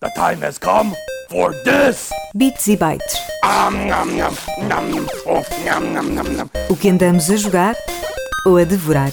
The 0.00 0.10
time 0.10 0.40
has 0.46 0.58
come 0.58 0.94
for 1.28 1.52
this! 1.64 2.10
Bits 2.32 2.68
e 2.68 2.76
bytes. 2.76 3.16
Oh. 3.44 3.68
O 6.70 6.76
que 6.76 6.88
andamos 6.88 7.28
a 7.28 7.36
jogar 7.36 7.74
ou 8.46 8.58
a 8.58 8.62
devorar. 8.62 9.10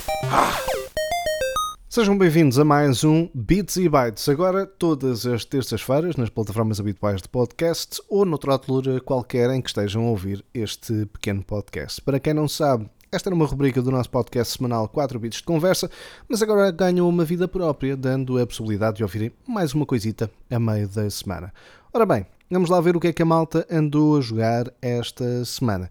Sejam 1.90 2.16
bem-vindos 2.16 2.60
a 2.60 2.64
mais 2.64 3.04
um 3.04 3.28
Bits 3.34 3.78
e 3.78 3.90
Bytes. 3.90 4.30
Agora, 4.30 4.68
todas 4.68 5.26
as 5.26 5.44
terças-feiras, 5.44 6.18
nas 6.18 6.30
plataformas 6.30 6.80
habituais 6.80 7.20
de 7.20 7.30
podcast 7.30 8.00
ou 8.08 8.24
noutra 8.24 8.52
altura 8.52 9.02
qualquer 9.02 9.50
em 9.50 9.62
que 9.64 9.70
estejam 9.70 10.06
a 10.06 10.10
ouvir 10.10 10.46
este 10.54 11.08
pequeno 11.08 11.42
podcast. 11.42 12.00
Para 12.00 12.20
quem 12.20 12.36
não 12.36 12.48
sabe, 12.48 12.88
esta 13.16 13.30
era 13.30 13.36
uma 13.36 13.46
rubrica 13.46 13.82
do 13.82 13.90
nosso 13.90 14.10
podcast 14.10 14.58
semanal 14.58 14.90
4 14.90 15.18
Bits 15.18 15.38
de 15.38 15.46
Conversa, 15.46 15.90
mas 16.28 16.42
agora 16.42 16.70
ganham 16.70 17.08
uma 17.08 17.24
vida 17.24 17.48
própria, 17.48 17.96
dando 17.96 18.38
a 18.38 18.46
possibilidade 18.46 18.98
de 18.98 19.04
ouvirem 19.04 19.32
mais 19.48 19.74
uma 19.74 19.86
coisita 19.86 20.30
a 20.52 20.60
meio 20.60 20.86
da 20.90 21.10
semana. 21.10 21.54
Ora 21.94 22.06
bem, 22.06 22.26
vamos 22.52 22.70
lá 22.70 22.82
ver 22.82 22.98
o 22.98 23.00
que 23.00 23.08
é 23.08 23.14
que 23.14 23.22
a 23.22 23.26
malta 23.26 23.66
andou 23.72 24.18
a 24.18 24.22
jogar 24.22 24.66
esta 24.82 25.46
semana. 25.46 25.90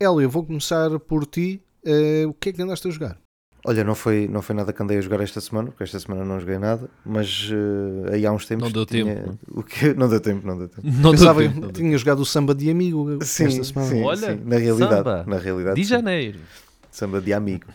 Hélio, 0.00 0.20
eu 0.20 0.30
vou 0.30 0.44
começar 0.44 0.98
por 0.98 1.24
ti. 1.26 1.62
Eh, 1.84 2.24
o 2.26 2.34
que 2.34 2.48
é 2.48 2.52
que 2.52 2.60
andaste 2.60 2.88
a 2.88 2.90
jogar? 2.90 3.27
Olha, 3.68 3.84
não 3.84 3.94
foi, 3.94 4.26
não 4.28 4.40
foi 4.40 4.54
nada 4.56 4.72
que 4.72 4.82
andei 4.82 4.96
a 4.96 5.00
jogar 5.02 5.20
esta 5.20 5.40
semana, 5.42 5.68
porque 5.70 5.84
esta 5.84 6.00
semana 6.00 6.24
não 6.24 6.40
joguei 6.40 6.56
nada, 6.58 6.88
mas 7.04 7.50
eh, 7.52 8.14
aí 8.14 8.26
há 8.26 8.32
uns 8.32 8.46
tempos. 8.46 8.64
Não 8.68 8.72
deu 8.72 8.86
tinha- 8.86 9.14
tempo, 9.14 9.38
O 9.48 9.62
que... 9.62 9.92
Não 9.94 10.08
deu 10.08 10.20
tempo, 10.20 10.46
não 10.46 10.56
deu 10.56 10.68
tempo. 10.68 10.80
Não 10.88 11.10
Pensava 11.10 11.40
deu 11.42 11.50
que 11.52 11.60
tempo. 11.60 11.72
tinha 11.72 11.98
jogado 11.98 12.20
o 12.20 12.24
samba 12.24 12.54
de 12.54 12.70
amigo 12.70 13.18
Sim, 13.24 13.46
esta 13.46 13.64
semana. 13.64 13.90
sim, 13.90 14.02
Olha, 14.02 14.16
sim, 14.36 14.42
na 14.44 14.56
realidade. 14.56 14.94
samba. 14.96 15.24
Na 15.26 15.36
realidade 15.38 15.76
De 15.76 15.84
sim. 15.84 15.90
janeiro. 15.90 16.38
Samba 16.90 17.20
de 17.20 17.32
amigo. 17.34 17.66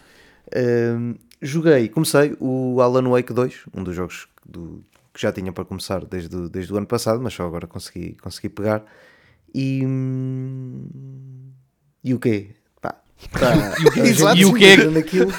Ahm, 0.55 1.13
joguei, 1.41 1.87
comecei 1.89 2.35
o 2.39 2.81
Alan 2.81 3.07
Wake 3.09 3.31
2, 3.33 3.65
um 3.75 3.83
dos 3.83 3.95
jogos 3.95 4.27
do- 4.45 4.81
que 5.13 5.21
já 5.21 5.31
tinha 5.31 5.51
para 5.53 5.63
começar 5.63 6.03
desde, 6.05 6.35
o- 6.35 6.49
desde 6.49 6.73
o 6.73 6.77
ano 6.77 6.87
passado, 6.87 7.21
mas 7.21 7.33
só 7.35 7.45
agora 7.45 7.67
consegui, 7.67 8.17
consegui 8.21 8.49
pegar. 8.49 8.83
E. 9.53 9.85
hum, 9.85 10.87
E 12.03 12.13
o 12.13 12.19
quê? 12.19 12.47
Pá, 12.81 12.95
tá, 13.31 13.53
E 13.79 13.85
o 13.85 13.91
quê? 13.91 13.99
Exato, 14.01 14.37
E 14.37 14.45
o 14.45 14.53
quê? 14.53 14.75
naquilo, 14.77 15.31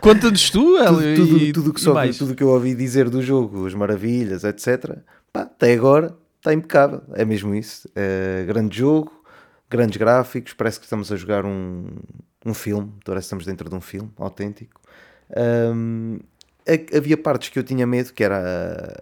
Conta-nos 0.00 0.50
tu, 0.50 0.60
tudo, 0.60 0.78
Hélio, 1.00 1.16
tudo, 1.26 1.38
e, 1.38 1.52
tudo 1.52 1.72
que 1.72 1.80
soube, 1.80 1.94
mais. 1.94 2.18
tudo 2.18 2.34
que 2.34 2.42
eu 2.42 2.48
ouvi 2.48 2.74
dizer 2.74 3.08
do 3.08 3.22
jogo, 3.22 3.66
as 3.66 3.74
maravilhas, 3.74 4.44
etc. 4.44 4.96
Pá, 5.32 5.42
até 5.42 5.72
agora 5.74 6.16
está 6.38 6.52
impecável. 6.52 7.02
É 7.14 7.24
mesmo 7.24 7.54
isso. 7.54 7.88
É 7.94 8.44
grande 8.46 8.78
jogo, 8.78 9.12
grandes 9.70 9.96
gráficos. 9.96 10.52
Parece 10.52 10.78
que 10.78 10.86
estamos 10.86 11.10
a 11.12 11.16
jogar 11.16 11.44
um, 11.44 11.86
um 12.44 12.54
filme. 12.54 12.92
Parece 13.04 13.24
que 13.24 13.26
estamos 13.26 13.46
dentro 13.46 13.68
de 13.68 13.74
um 13.76 13.80
filme 13.80 14.10
autêntico. 14.18 14.80
Ha- 16.66 16.96
havia 16.96 17.16
partes 17.16 17.48
que 17.48 17.58
eu 17.58 17.62
tinha 17.62 17.86
medo, 17.86 18.12
que 18.12 18.22
era 18.22 18.92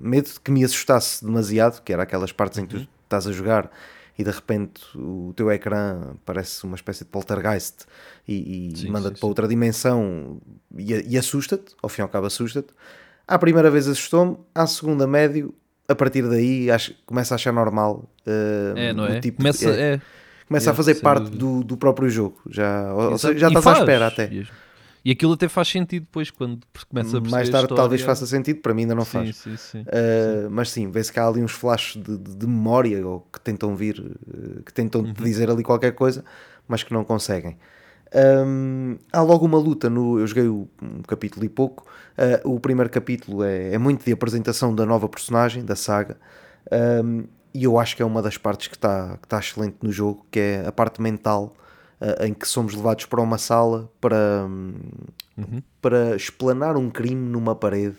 medo 0.00 0.28
de 0.28 0.40
que 0.40 0.50
me 0.50 0.64
assustasse 0.64 1.24
demasiado, 1.24 1.80
que 1.82 1.92
era 1.92 2.02
aquelas 2.02 2.32
partes 2.32 2.58
em 2.58 2.66
que 2.66 2.76
Uhum. 2.76 2.82
tu 2.84 2.88
estás 3.04 3.26
a 3.26 3.32
jogar 3.32 3.70
e 4.18 4.22
de 4.24 4.30
repente 4.30 4.80
o 4.96 5.32
teu 5.36 5.50
ecrã 5.50 6.14
parece 6.24 6.64
uma 6.64 6.76
espécie 6.76 7.04
de 7.04 7.10
poltergeist 7.10 7.84
e, 8.28 8.72
e 8.84 8.90
manda-te 8.90 9.18
para 9.18 9.26
outra 9.28 9.48
dimensão 9.48 10.40
e, 10.76 10.92
e 11.14 11.18
assusta-te, 11.18 11.74
ao 11.82 11.88
fim 11.88 12.00
e 12.00 12.04
ao 12.04 12.08
cabo 12.08 12.26
assusta-te. 12.26 12.68
À 13.26 13.38
primeira 13.38 13.70
vez 13.70 13.88
assustou-me, 13.88 14.36
à 14.54 14.66
segunda 14.66 15.06
médio, 15.06 15.54
a 15.88 15.94
partir 15.94 16.28
daí 16.28 16.70
acho, 16.70 16.94
começa 17.06 17.34
a 17.34 17.36
achar 17.36 17.52
normal. 17.52 18.08
uh, 18.26 18.76
É, 18.78 18.92
não 18.92 19.06
é? 19.06 19.20
tipo- 19.20 19.38
Começa, 19.38 19.68
é, 19.70 19.94
é. 19.94 20.00
começa 20.46 20.70
a 20.70 20.72
é, 20.72 20.76
fazer 20.76 20.94
sem 20.94 21.02
parte 21.02 21.30
do, 21.30 21.64
do 21.64 21.76
próprio 21.76 22.08
jogo. 22.08 22.40
Já, 22.48 22.94
ou, 22.94 23.16
já 23.18 23.48
estás 23.48 23.66
à 23.66 23.72
espera 23.72 24.06
até. 24.06 24.30
E 25.04 25.10
aquilo 25.12 25.32
até 25.34 25.48
faz 25.48 25.68
sentido 25.68 26.04
depois 26.04 26.30
quando 26.30 26.60
começa 26.88 27.18
a 27.18 27.20
perceber 27.20 27.30
Mais 27.30 27.48
tarde 27.50 27.74
talvez 27.74 28.00
faça 28.02 28.26
sentido, 28.26 28.60
para 28.60 28.72
mim 28.74 28.82
ainda 28.82 28.94
não 28.94 29.04
sim, 29.04 29.10
faz. 29.24 29.36
Sim, 29.36 29.56
sim, 29.56 29.80
Uh, 29.82 30.50
mas 30.50 30.70
sim, 30.70 30.90
vê-se 30.90 31.12
que 31.12 31.20
há 31.20 31.26
ali 31.26 31.42
uns 31.42 31.52
flashes 31.52 32.02
de, 32.02 32.16
de- 32.16 32.36
de 32.36 32.46
memória 32.46 33.06
ou 33.06 33.20
que 33.32 33.40
tentam 33.40 33.76
vir, 33.76 34.00
uh, 34.00 34.62
que 34.62 34.72
tentam 34.72 35.02
Uhum. 35.02 35.12
dizer 35.12 35.50
ali 35.50 35.62
qualquer 35.62 35.92
coisa, 35.92 36.24
mas 36.66 36.82
que 36.82 36.92
não 36.92 37.04
conseguem. 37.04 37.58
Um, 38.14 38.96
há 39.12 39.20
logo 39.22 39.44
uma 39.44 39.58
luta 39.58 39.90
no. 39.90 40.18
Eu 40.20 40.26
joguei 40.26 40.46
o- 40.48 40.68
um 40.80 41.02
capítulo 41.02 41.44
e 41.44 41.48
pouco. 41.48 41.84
uh, 42.44 42.48
o 42.54 42.60
primeiro 42.60 42.88
capítulo 42.90 43.42
é, 43.42 43.74
é 43.74 43.78
muito 43.78 44.04
de 44.04 44.12
apresentação 44.12 44.74
da 44.74 44.86
nova 44.86 45.08
personagem, 45.08 45.64
da 45.64 45.74
saga. 45.76 46.16
um, 47.04 47.24
e 47.52 47.64
eu 47.64 47.78
acho 47.78 47.94
que 47.96 48.02
é 48.02 48.04
uma 48.04 48.20
das 48.22 48.36
partes 48.36 48.66
que 48.68 48.74
está 48.74 49.16
que 49.20 49.28
tá 49.28 49.38
excelente 49.38 49.76
no 49.82 49.92
jogo, 49.92 50.26
que 50.30 50.40
é 50.40 50.66
a 50.66 50.72
parte 50.72 51.00
mental, 51.00 51.54
uh, 52.04 52.24
em 52.24 52.34
que 52.34 52.46
somos 52.46 52.74
levados 52.74 53.06
para 53.06 53.20
uma 53.20 53.38
sala 53.38 53.90
para, 54.00 54.46
hum, 54.46 54.74
para 55.80 56.14
explanar 56.14 56.76
um 56.76 56.90
crime 56.90 57.28
numa 57.28 57.54
parede. 57.54 57.96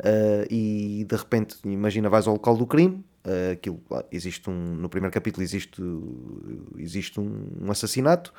Uh, 0.00 0.44
e 0.50 1.06
de 1.08 1.14
repente, 1.14 1.56
imagina, 1.64 2.08
vais 2.08 2.26
ao 2.26 2.32
local 2.32 2.56
do 2.56 2.66
crime. 2.66 3.04
uh, 3.24 3.52
aquilo, 3.52 3.80
existe 4.10 4.48
um, 4.50 4.74
no 4.74 4.88
primeiro 4.88 5.12
capítulo 5.12 5.42
existe, 5.42 5.82
existe 6.78 7.20
um, 7.20 7.48
um 7.60 7.70
assassinato. 7.70 8.32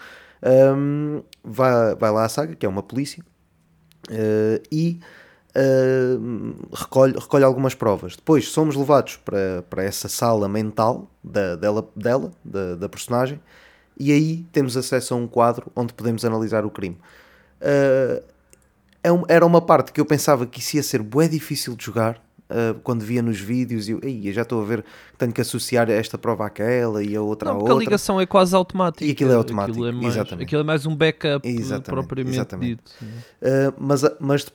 Um, 0.43 1.23
vai, 1.43 1.95
vai 1.95 2.11
lá 2.11 2.25
a 2.25 2.29
saga, 2.29 2.55
que 2.55 2.65
é 2.65 2.69
uma 2.69 2.83
polícia, 2.83 3.23
uh, 4.09 4.61
e 4.71 4.99
recolhe, 6.73 7.13
recolhe 7.17 7.45
algumas 7.45 7.73
provas. 7.73 8.17
Depois 8.17 8.49
somos 8.49 8.75
levados 8.75 9.15
para, 9.15 9.63
para 9.69 9.83
essa 9.85 10.09
sala 10.09 10.49
mental 10.49 11.09
da, 11.23 11.55
dela, 11.55 11.89
dela 11.95 12.31
da, 12.43 12.75
da 12.75 12.89
personagem, 12.89 13.39
e 13.97 14.11
aí 14.11 14.45
temos 14.51 14.75
acesso 14.77 15.13
a 15.13 15.17
um 15.17 15.27
quadro 15.27 15.71
onde 15.75 15.93
podemos 15.93 16.23
analisar 16.25 16.65
o 16.65 16.69
crime. 16.69 16.97
Uh, 17.61 18.23
é 19.03 19.11
um- 19.11 19.23
era 19.27 19.45
uma 19.45 19.61
parte 19.61 19.91
que 19.91 20.01
eu 20.01 20.05
pensava 20.05 20.45
que 20.45 20.59
isso 20.59 20.75
ia 20.75 20.83
ser 20.83 21.01
bué 21.01 21.27
difícil 21.27 21.75
de 21.75 21.85
jogar 21.85 22.17
uh, 22.49 22.73
quando 22.83 23.01
via 23.03 23.21
nos 23.21 23.39
vídeos 23.39 23.87
e 23.87 23.91
eu, 23.91 23.99
"Ei, 24.03 24.27
eu 24.27 24.33
já 24.33 24.41
estou 24.41 24.61
a 24.61 24.65
ver 24.65 24.81
que 24.83 25.17
tenho 25.17 25.31
que 25.31 25.41
associar 25.41 25.89
esta 25.89 26.17
prova 26.17 26.45
àquela 26.47 27.03
e 27.03 27.15
a 27.15 27.21
outra 27.21 27.49
Não, 27.49 27.55
à 27.55 27.59
porque 27.59 27.71
a 27.71 27.73
outra. 27.75 27.85
ligação 27.85 28.19
é 28.19 28.25
quase 28.25 28.55
automática. 28.55 29.05
E 29.05 29.11
aquilo 29.11 29.31
é 29.31 29.35
automático, 29.35 29.77
Aquilo 29.77 29.87
é 29.87 29.91
mais, 29.91 30.15
exatamente. 30.15 30.45
aquilo 30.45 30.61
é 30.61 30.63
mais 30.63 30.85
um 30.85 30.95
backup 30.95 31.47
Exatamente, 31.47 31.85
propriamente 31.85 32.35
exatamente. 32.37 32.69
dito. 32.77 32.91
Uh, 33.41 33.73
mas, 33.79 34.01
mas 34.19 34.51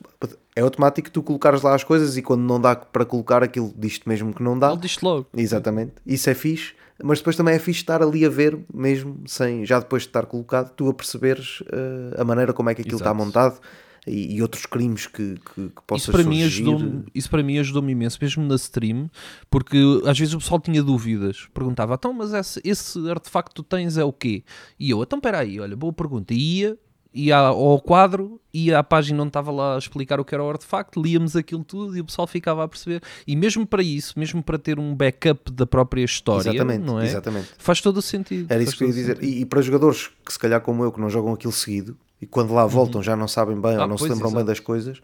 é 0.57 0.61
automático 0.63 1.11
tu 1.11 1.23
colocares 1.23 1.63
lá 1.63 1.75
as 1.75 1.85
coisas 1.85 2.17
e 2.17 2.23
quando 2.23 2.43
não 2.43 2.61
dá 2.61 2.75
para 2.77 3.05
colocar 3.05 3.43
aquilo 3.43 3.73
diz-te 3.77 4.09
mesmo 4.09 4.35
que 4.35 4.43
não 4.43 4.59
dá. 4.59 4.71
Ele 4.73 4.81
diz 4.81 5.01
logo. 5.01 5.27
Exatamente, 5.37 5.93
isso 6.05 6.29
é 6.29 6.35
fixe, 6.35 6.75
mas 7.03 7.19
depois 7.19 7.37
também 7.37 7.55
é 7.55 7.59
fixe 7.59 7.81
estar 7.81 8.03
ali 8.03 8.25
a 8.25 8.29
ver, 8.29 8.59
mesmo 8.73 9.23
sem 9.27 9.65
já 9.65 9.79
depois 9.79 10.03
de 10.03 10.09
estar 10.09 10.27
colocado, 10.27 10.73
tu 10.75 10.89
a 10.89 10.95
perceberes 10.95 11.61
uh, 11.63 12.21
a 12.21 12.25
maneira 12.25 12.53
como 12.53 12.71
é 12.71 12.75
que 12.75 12.83
aquilo 12.83 12.97
está 12.97 13.11
Exato. 13.11 13.25
montado 13.25 13.61
e, 14.07 14.37
e 14.37 14.43
outros 14.43 14.67
crimes 14.67 15.07
que, 15.07 15.35
que, 15.35 15.69
que 15.69 15.83
possas 15.87 16.05
Isso 16.05 16.13
para, 16.13 16.25
mim 16.25 16.41
surgir. 16.41 16.63
ajudou 16.63 17.05
isso 17.15 17.31
para 17.31 17.43
mim 17.43 17.59
ajudou-me 17.59 17.93
imenso, 17.93 18.19
mesmo 18.21 18.45
na 18.45 18.55
stream, 18.57 19.11
porque 19.51 19.77
às 20.07 20.19
vezes 20.19 20.35
o 20.35 20.39
pessoal 20.39 20.61
tinha 20.61 20.83
dúvidas. 20.83 21.49
Perguntava, 21.53 21.95
então, 21.95 22.13
mas 22.13 22.33
esse, 22.33 22.61
esse 22.65 23.11
artefacto 23.11 23.51
que 23.51 23.55
tu 23.57 23.63
tens 23.63 23.97
é 23.97 24.05
o 24.05 24.13
quê? 24.13 24.43
E 24.79 24.91
eu, 24.91 25.03
então, 25.03 25.19
espera 25.19 25.41
aí, 25.41 25.61
olha, 25.61 25.77
boa 25.77 25.93
pergunta. 25.93 26.33
E 26.33 26.61
ia, 26.61 26.79
ia 27.13 27.37
ao 27.37 27.81
quadro, 27.81 28.41
ia 28.55 28.79
à 28.79 28.83
página 28.83 29.21
onde 29.23 29.31
estava 29.31 29.51
lá 29.51 29.75
a 29.75 29.79
explicar 29.79 30.21
o 30.21 30.25
que 30.25 30.35
era 30.35 30.43
o 30.45 30.49
artefacto, 30.49 31.01
líamos 31.03 31.35
aquilo 31.37 31.65
tudo 31.65 31.97
e 31.97 32.01
o 32.01 32.05
pessoal 32.05 32.27
ficava 32.27 32.63
a 32.65 32.69
perceber. 32.69 33.03
E 33.27 33.35
mesmo 33.35 33.67
para 33.67 33.83
isso, 33.83 34.19
mesmo 34.19 34.43
para 34.43 34.59
ter 34.59 34.79
um 34.79 34.95
backup 34.95 35.51
da 35.53 35.67
própria 35.67 36.05
história, 36.05 36.51
Exatamente, 36.51 36.85
não 36.85 37.01
é? 37.01 37.07
exatamente. 37.07 37.49
Faz 37.59 37.81
todo 37.81 37.97
o 37.97 38.03
sentido. 38.03 38.47
Era 38.53 38.63
isso 38.63 38.77
que 38.77 38.85
eu 38.85 38.89
ia 38.89 38.95
dizer. 38.95 39.23
E, 39.23 39.41
e 39.41 39.45
para 39.47 39.61
jogadores 39.63 40.11
que 40.25 40.33
se 40.33 40.39
calhar 40.39 40.61
como 40.61 40.85
eu, 40.85 40.93
que 40.93 41.01
não 41.01 41.11
jogam 41.11 41.33
aquilo 41.33 41.53
seguido, 41.53 41.97
e 42.21 42.27
quando 42.27 42.53
lá 42.55 42.67
voltam 42.67 43.03
já 43.03 43.17
não 43.17 43.27
sabem 43.29 43.61
bem 43.61 43.77
Ah, 43.77 43.83
ou 43.83 43.89
não 43.89 43.97
se 43.99 44.05
lembram 44.05 44.29
bem 44.29 44.37
exato. 44.39 44.45
das 44.47 44.61
coisas, 44.61 45.01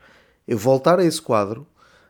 eu 0.47 0.59
voltar 0.59 0.99
a 1.01 1.05
esse 1.05 1.21
quadro 1.21 1.67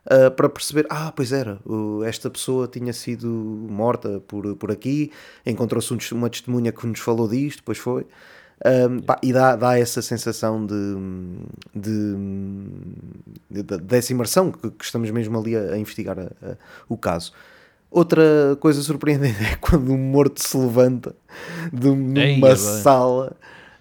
ah, 0.08 0.30
para 0.30 0.48
perceber, 0.48 0.86
ah, 0.90 1.12
pois 1.14 1.32
era, 1.32 1.58
o- 1.64 2.02
esta 2.04 2.28
pessoa 2.30 2.68
tinha 2.68 2.92
sido 2.92 3.28
morta 3.28 4.20
por, 4.28 4.54
por 4.56 4.70
aqui, 4.70 5.10
encontrou-se 5.44 5.92
um 5.94 5.98
uma 6.12 6.28
testemunha 6.30 6.70
que 6.72 6.86
nos 6.86 7.00
falou 7.00 7.26
disto, 7.28 7.58
depois 7.58 7.78
foi. 7.78 8.06
Ahm, 8.64 9.00
pá, 9.00 9.18
e 9.22 9.32
dá, 9.32 9.54
dá 9.54 9.78
essa 9.78 10.00
sensação 10.00 10.64
de, 10.64 10.74
de, 11.74 13.62
de- 13.62 13.78
dessa 13.78 14.12
imersão 14.12 14.50
que, 14.50 14.70
que 14.70 14.84
estamos 14.84 15.10
mesmo 15.10 15.38
ali 15.38 15.56
a, 15.56 15.72
a 15.72 15.78
investigar 15.78 16.18
a- 16.18 16.30
a- 16.42 16.56
o 16.88 16.96
caso. 16.96 17.32
Outra 17.90 18.22
coisa 18.60 18.82
surpreendente 18.82 19.38
é 19.44 19.56
quando 19.56 19.92
um 19.92 19.98
morto 19.98 20.42
se 20.42 20.56
levanta 20.56 21.14
de 21.72 21.88
um- 21.88 22.16
Eia, 22.16 22.36
numa 22.36 22.48
bem. 22.74 22.82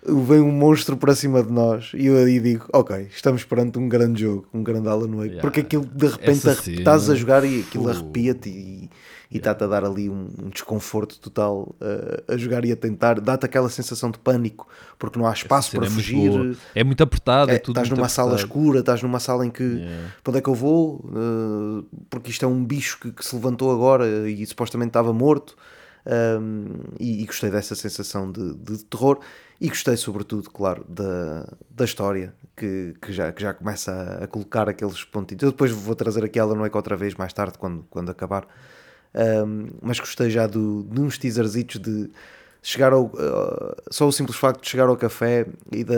Sala, 0.05 0.21
vem 0.23 0.39
um 0.41 0.51
monstro 0.51 0.97
para 0.97 1.15
cima 1.15 1.43
de 1.43 1.51
nós 1.51 1.91
e 1.93 2.05
eu 2.05 2.17
aí 2.17 2.39
digo, 2.39 2.65
ok, 2.73 3.07
estamos 3.13 3.43
perante 3.43 3.77
um 3.79 3.87
grande 3.89 4.21
jogo, 4.21 4.47
um 4.53 4.63
grande 4.63 4.87
Alan 4.87 5.07
Wake, 5.15 5.25
Yeah. 5.25 5.41
porque 5.41 5.59
aquilo 5.61 5.85
de 5.85 6.07
repente 6.07 6.47
arrep- 6.49 6.67
estás 6.79 7.09
a 7.09 7.15
jogar 7.15 7.43
e 7.43 7.61
aquilo 7.61 7.85
Uh. 7.85 7.89
arrepia-te 7.89 8.49
e 8.49 8.89
e 9.31 9.37
está-te 9.37 9.63
a 9.63 9.67
dar 9.67 9.83
ali 9.83 10.07
um, 10.07 10.29
um 10.43 10.49
desconforto 10.49 11.19
total 11.19 11.75
uh, 11.81 12.31
a 12.31 12.37
jogar 12.37 12.63
e 12.63 12.71
a 12.71 12.75
tentar, 12.75 13.19
dá-te 13.19 13.43
aquela 13.43 13.67
sensação 13.69 14.11
de 14.11 14.19
pânico 14.19 14.67
porque 14.99 15.17
não 15.19 15.25
há 15.27 15.33
espaço 15.33 15.71
para 15.71 15.87
é 15.87 15.89
muito 15.89 15.95
fugir. 15.95 16.29
boa. 16.29 16.55
É 16.75 16.83
muito 16.83 17.01
apertado, 17.03 17.49
é, 17.51 17.55
É, 17.55 17.57
estás 17.57 17.75
muito 17.89 17.97
numa 17.97 18.07
sala 18.07 18.33
apertado. 18.33 18.47
escura, 18.47 18.79
estás 18.81 19.01
numa 19.01 19.19
sala 19.19 19.45
em 19.45 19.49
que 19.49 19.63
Yeah. 19.63 20.11
para 20.23 20.29
onde 20.31 20.37
é 20.37 20.41
que 20.41 20.47
eu 20.47 20.53
vou? 20.53 21.03
Uh, 21.05 21.83
porque 22.09 22.29
isto 22.29 22.45
é 22.45 22.47
um 22.47 22.63
bicho 22.63 22.99
que, 23.01 23.11
que 23.11 23.25
se 23.25 23.35
levantou 23.35 23.71
agora 23.71 24.29
e 24.29 24.45
supostamente 24.45 24.89
estava 24.89 25.11
morto. 25.11 25.57
Um, 26.05 26.67
e, 26.99 27.23
e 27.23 27.25
gostei 27.25 27.49
dessa 27.49 27.73
sensação 27.73 28.31
de, 28.31 28.53
de 28.55 28.83
terror 28.85 29.19
e 29.59 29.69
gostei 29.69 29.97
sobretudo, 29.97 30.49
claro, 30.51 30.85
da, 30.87 31.51
da 31.69 31.83
história 31.83 32.33
que, 32.55 32.93
que, 33.01 33.11
já, 33.11 33.31
que 33.31 33.41
já 33.41 33.53
começa 33.53 33.91
a, 33.91 34.23
a 34.25 34.27
colocar 34.27 34.69
aqueles 34.69 35.03
pontinhos. 35.03 35.41
Eu 35.41 35.51
depois 35.51 35.71
vou 35.71 35.95
trazer 35.95 36.23
aqui 36.23 36.37
ela 36.37 36.53
não 36.53 36.65
é 36.65 36.69
que 36.69 36.77
outra 36.77 36.95
vez 36.95 37.15
mais 37.15 37.33
tarde, 37.33 37.57
quando, 37.57 37.83
quando 37.89 38.09
acabar. 38.11 38.47
Um, 39.15 39.67
mas 39.81 39.99
gostei 39.99 40.29
já 40.29 40.45
do, 40.45 40.83
de 40.83 41.01
uns 41.01 41.17
teaserzitos 41.17 41.79
de 41.79 42.11
chegar 42.65 42.93
ao. 42.93 43.05
Uh, 43.05 43.75
só 43.91 44.07
o 44.07 44.11
simples 44.11 44.37
facto 44.37 44.61
de 44.63 44.69
chegar 44.69 44.89
ao 44.89 44.97
café 44.97 45.45
e 45.71 45.83
da, 45.83 45.95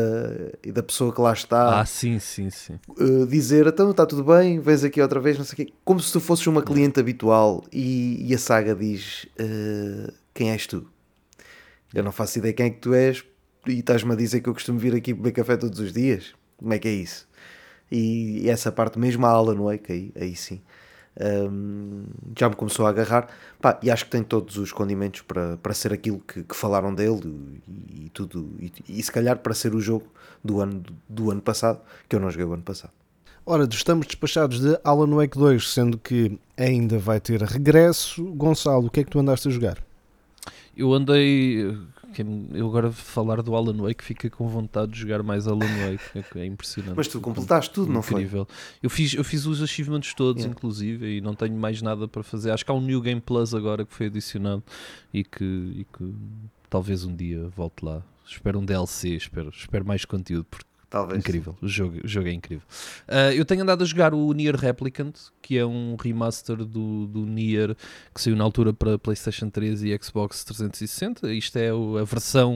e 0.61 0.71
da 0.71 0.83
pessoa 0.83 1.13
que 1.13 1.21
lá 1.21 1.31
está 1.31 1.79
Ah, 1.79 1.85
sim, 1.85 2.19
sim, 2.19 2.49
sim. 2.49 2.77
uh, 2.89 3.25
dizer 3.25 3.65
então 3.67 3.89
está 3.91 4.05
tudo 4.05 4.23
bem, 4.25 4.59
vens 4.59 4.83
aqui 4.83 5.01
outra 5.01 5.19
vez, 5.21 5.37
não 5.37 5.45
sei 5.45 5.53
o 5.53 5.55
quê, 5.55 5.73
como 5.85 5.99
se 6.01 6.11
tu 6.11 6.19
fosses 6.19 6.45
uma 6.45 6.61
cliente 6.61 6.99
habitual 6.99 7.63
e, 7.71 8.29
e 8.29 8.35
a 8.35 8.37
saga 8.37 8.75
diz 8.75 9.25
uh, 9.39 10.11
quem 10.33 10.51
és 10.51 10.67
tu? 10.67 10.85
Eu 11.93 12.03
não 12.03 12.11
faço 12.11 12.37
ideia 12.39 12.53
quem 12.53 12.65
é 12.65 12.69
que 12.69 12.79
tu 12.79 12.93
és 12.93 13.23
e 13.65 13.79
estás-me 13.79 14.11
a 14.11 14.15
dizer 14.15 14.41
que 14.41 14.49
eu 14.49 14.53
costumo 14.53 14.77
vir 14.77 14.93
aqui 14.93 15.13
beber 15.13 15.31
café 15.31 15.55
todos 15.55 15.79
os 15.79 15.93
dias. 15.93 16.33
Como 16.57 16.73
é 16.73 16.79
que 16.79 16.87
é 16.89 16.91
isso? 16.91 17.27
E, 17.89 18.41
e 18.41 18.49
essa 18.49 18.73
parte, 18.73 18.99
mesmo 18.99 19.25
a 19.25 19.29
Alan 19.29 19.63
Wake, 19.63 19.91
aí, 19.91 20.11
aí 20.19 20.35
sim, 20.35 20.61
um, 21.19 22.05
já 22.37 22.49
me 22.49 22.55
começou 22.55 22.85
a 22.85 22.89
agarrar. 22.89 23.27
Pá, 23.61 23.79
e 23.81 23.89
acho 23.89 24.05
que 24.05 24.11
tem 24.11 24.23
todos 24.23 24.57
os 24.57 24.71
condimentos 24.71 25.21
para, 25.21 25.57
para 25.57 25.73
ser 25.73 25.93
aquilo 25.93 26.19
que, 26.19 26.43
que 26.43 26.55
falaram 26.55 26.93
dele 26.93 27.61
e, 27.67 28.05
e 28.05 28.09
tudo. 28.09 28.49
E, 28.59 28.71
e 28.87 29.03
se 29.03 29.11
calhar 29.11 29.37
para 29.39 29.53
ser 29.53 29.73
o 29.73 29.81
jogo 29.81 30.07
do 30.43 30.61
ano, 30.61 30.83
do 31.07 31.31
ano 31.31 31.41
passado, 31.41 31.81
que 32.07 32.15
eu 32.15 32.19
não 32.19 32.29
joguei 32.29 32.45
o 32.45 32.53
ano 32.53 32.63
passado. 32.63 32.91
Ora, 33.45 33.67
estamos 33.71 34.05
despachados 34.05 34.59
de 34.59 34.77
Alan 34.83 35.15
Wake 35.15 35.37
2, 35.37 35.71
sendo 35.71 35.97
que 35.97 36.37
ainda 36.57 36.99
vai 36.99 37.19
ter 37.19 37.41
regresso. 37.41 38.25
Gonçalo, 38.33 38.87
o 38.87 38.89
que 38.89 38.99
é 38.99 39.03
que 39.05 39.09
tu 39.09 39.19
andaste 39.19 39.47
a 39.47 39.51
jogar? 39.51 39.77
Eu 40.75 40.93
andei. 40.93 41.75
Eu 42.53 42.67
agora 42.67 42.91
falar 42.91 43.41
do 43.41 43.55
Alan 43.55 43.77
Wake 43.81 44.03
fica 44.03 44.29
com 44.29 44.47
vontade 44.47 44.91
de 44.91 44.99
jogar 44.99 45.21
mais 45.23 45.47
Alan 45.47 45.59
Wake. 46.13 46.39
É 46.39 46.45
impressionante. 46.45 46.95
Mas 46.95 47.07
tu 47.07 47.19
completaste 47.21 47.73
tudo, 47.73 47.91
não 47.91 48.01
foi? 48.01 48.21
Incrível. 48.21 48.47
Eu 48.81 48.89
fiz, 48.89 49.13
eu 49.13 49.23
fiz 49.23 49.45
os 49.45 49.61
achievements 49.61 50.13
todos, 50.13 50.43
Yeah. 50.43 50.55
inclusive, 50.57 51.17
e 51.17 51.21
não 51.21 51.33
tenho 51.33 51.55
mais 51.55 51.81
nada 51.81 52.07
para 52.07 52.23
fazer. 52.23 52.51
Acho 52.51 52.63
que 52.65 52.71
há 52.71 52.73
um 52.73 52.81
New 52.81 53.01
Game 53.01 53.21
Plus 53.21 53.53
agora 53.53 53.85
que 53.85 53.93
foi 53.93 54.07
adicionado 54.07 54.63
e 55.13 55.23
que, 55.23 55.43
e 55.43 55.85
que 55.97 56.13
talvez 56.69 57.03
um 57.03 57.15
dia 57.15 57.47
volte 57.55 57.83
lá. 57.85 58.03
Espero 58.25 58.59
um 58.59 58.65
DLC, 58.65 59.09
espero, 59.15 59.49
espero 59.49 59.85
mais 59.85 60.03
conteúdo, 60.03 60.45
porque 60.51 60.66
Talvez. 60.89 61.19
Incrível, 61.19 61.55
o 61.61 61.67
jogo, 61.67 61.99
o 62.03 62.07
jogo 62.07 62.29
é 62.29 62.31
incrível. 62.31 62.65
Ah, 63.07 63.33
eu 63.33 63.43
tenho 63.43 63.61
andado 63.61 63.81
a 63.81 63.85
jogar 63.85 64.13
o 64.13 64.31
Nier 64.31 64.55
Replicant, 64.55 65.15
que 65.41 65.57
é 65.57 65.65
um 65.65 65.97
remaster 65.99 66.57
do, 66.57 67.07
do 67.07 67.25
Nier 67.25 67.75
que 68.13 68.21
saiu 68.21 68.37
na 68.37 68.43
altura 68.45 68.71
para 68.71 68.97
PlayStation 68.97 69.49
3 69.49 69.83
e 69.83 69.99
Xbox 70.01 70.45
360. 70.45 71.33
Isto 71.33 71.57
é 71.57 71.69
a 71.69 72.03
versão 72.05 72.53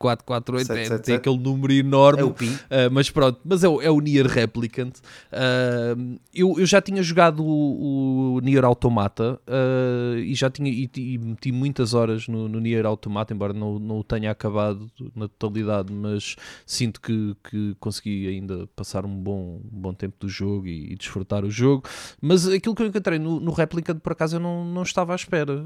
1.2247448, 0.00 0.60
é, 0.60 0.64
tem 0.64 0.84
777. 0.84 1.12
aquele 1.12 1.38
número 1.38 1.72
enorme. 1.72 2.20
É 2.20 2.24
o 2.24 2.32
Pi. 2.32 2.48
Uh, 2.48 2.58
mas 2.92 3.10
pronto, 3.10 3.40
mas 3.44 3.64
é 3.64 3.68
o, 3.68 3.80
é 3.80 3.90
o 3.90 3.98
Nier 4.00 4.26
Replicant. 4.26 4.98
Uh, 5.32 6.18
eu, 6.34 6.58
eu 6.58 6.66
já 6.66 6.80
tinha 6.80 7.02
jogado 7.02 7.44
o, 7.44 8.34
o 8.34 8.40
Nier 8.40 8.64
Automata 8.64 9.40
uh, 9.46 10.18
e 10.18 10.34
já 10.34 10.50
tinha 10.50 10.70
e, 10.70 10.90
e 10.96 11.18
meti 11.18 11.50
muitas 11.50 11.94
horas 11.94 12.28
no, 12.28 12.48
no 12.48 12.60
Nier 12.60 12.84
Automata, 12.84 13.32
embora 13.32 13.52
não, 13.52 13.78
não 13.78 13.98
o 13.98 14.04
tenha 14.04 14.30
acabado 14.30 14.90
na 15.14 15.28
totalidade, 15.28 15.92
mas 15.92 16.36
sinto 16.64 17.00
que, 17.00 17.34
que 17.48 17.76
consegui 17.80 18.28
ainda 18.28 18.68
passar 18.76 19.04
um 19.04 19.14
bom, 19.14 19.60
um 19.72 19.80
bom 19.80 19.94
tempo 19.94 20.16
do 20.20 20.28
jogo 20.28 20.66
e, 20.66 20.92
e 20.92 20.96
desfrutar 20.96 21.44
o 21.44 21.50
jogo. 21.50 21.84
Mas 22.20 22.46
aquilo 22.46 22.74
que 22.74 22.82
eu 22.82 22.86
encontrei 22.86 23.18
no, 23.18 23.40
no 23.40 23.52
Replicant, 23.52 23.98
por 24.00 24.12
acaso, 24.12 24.36
eu 24.36 24.40
não, 24.40 24.64
não 24.64 24.82
estava 24.82 25.12
à 25.12 25.16
espera. 25.16 25.64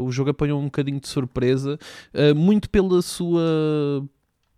O 0.00 0.10
jogo 0.10 0.30
apanhou 0.30 0.60
um 0.60 0.64
bocadinho 0.64 1.00
de 1.00 1.08
surpresa, 1.08 1.78
muito 2.34 2.68
pela 2.68 3.00
sua 3.02 3.39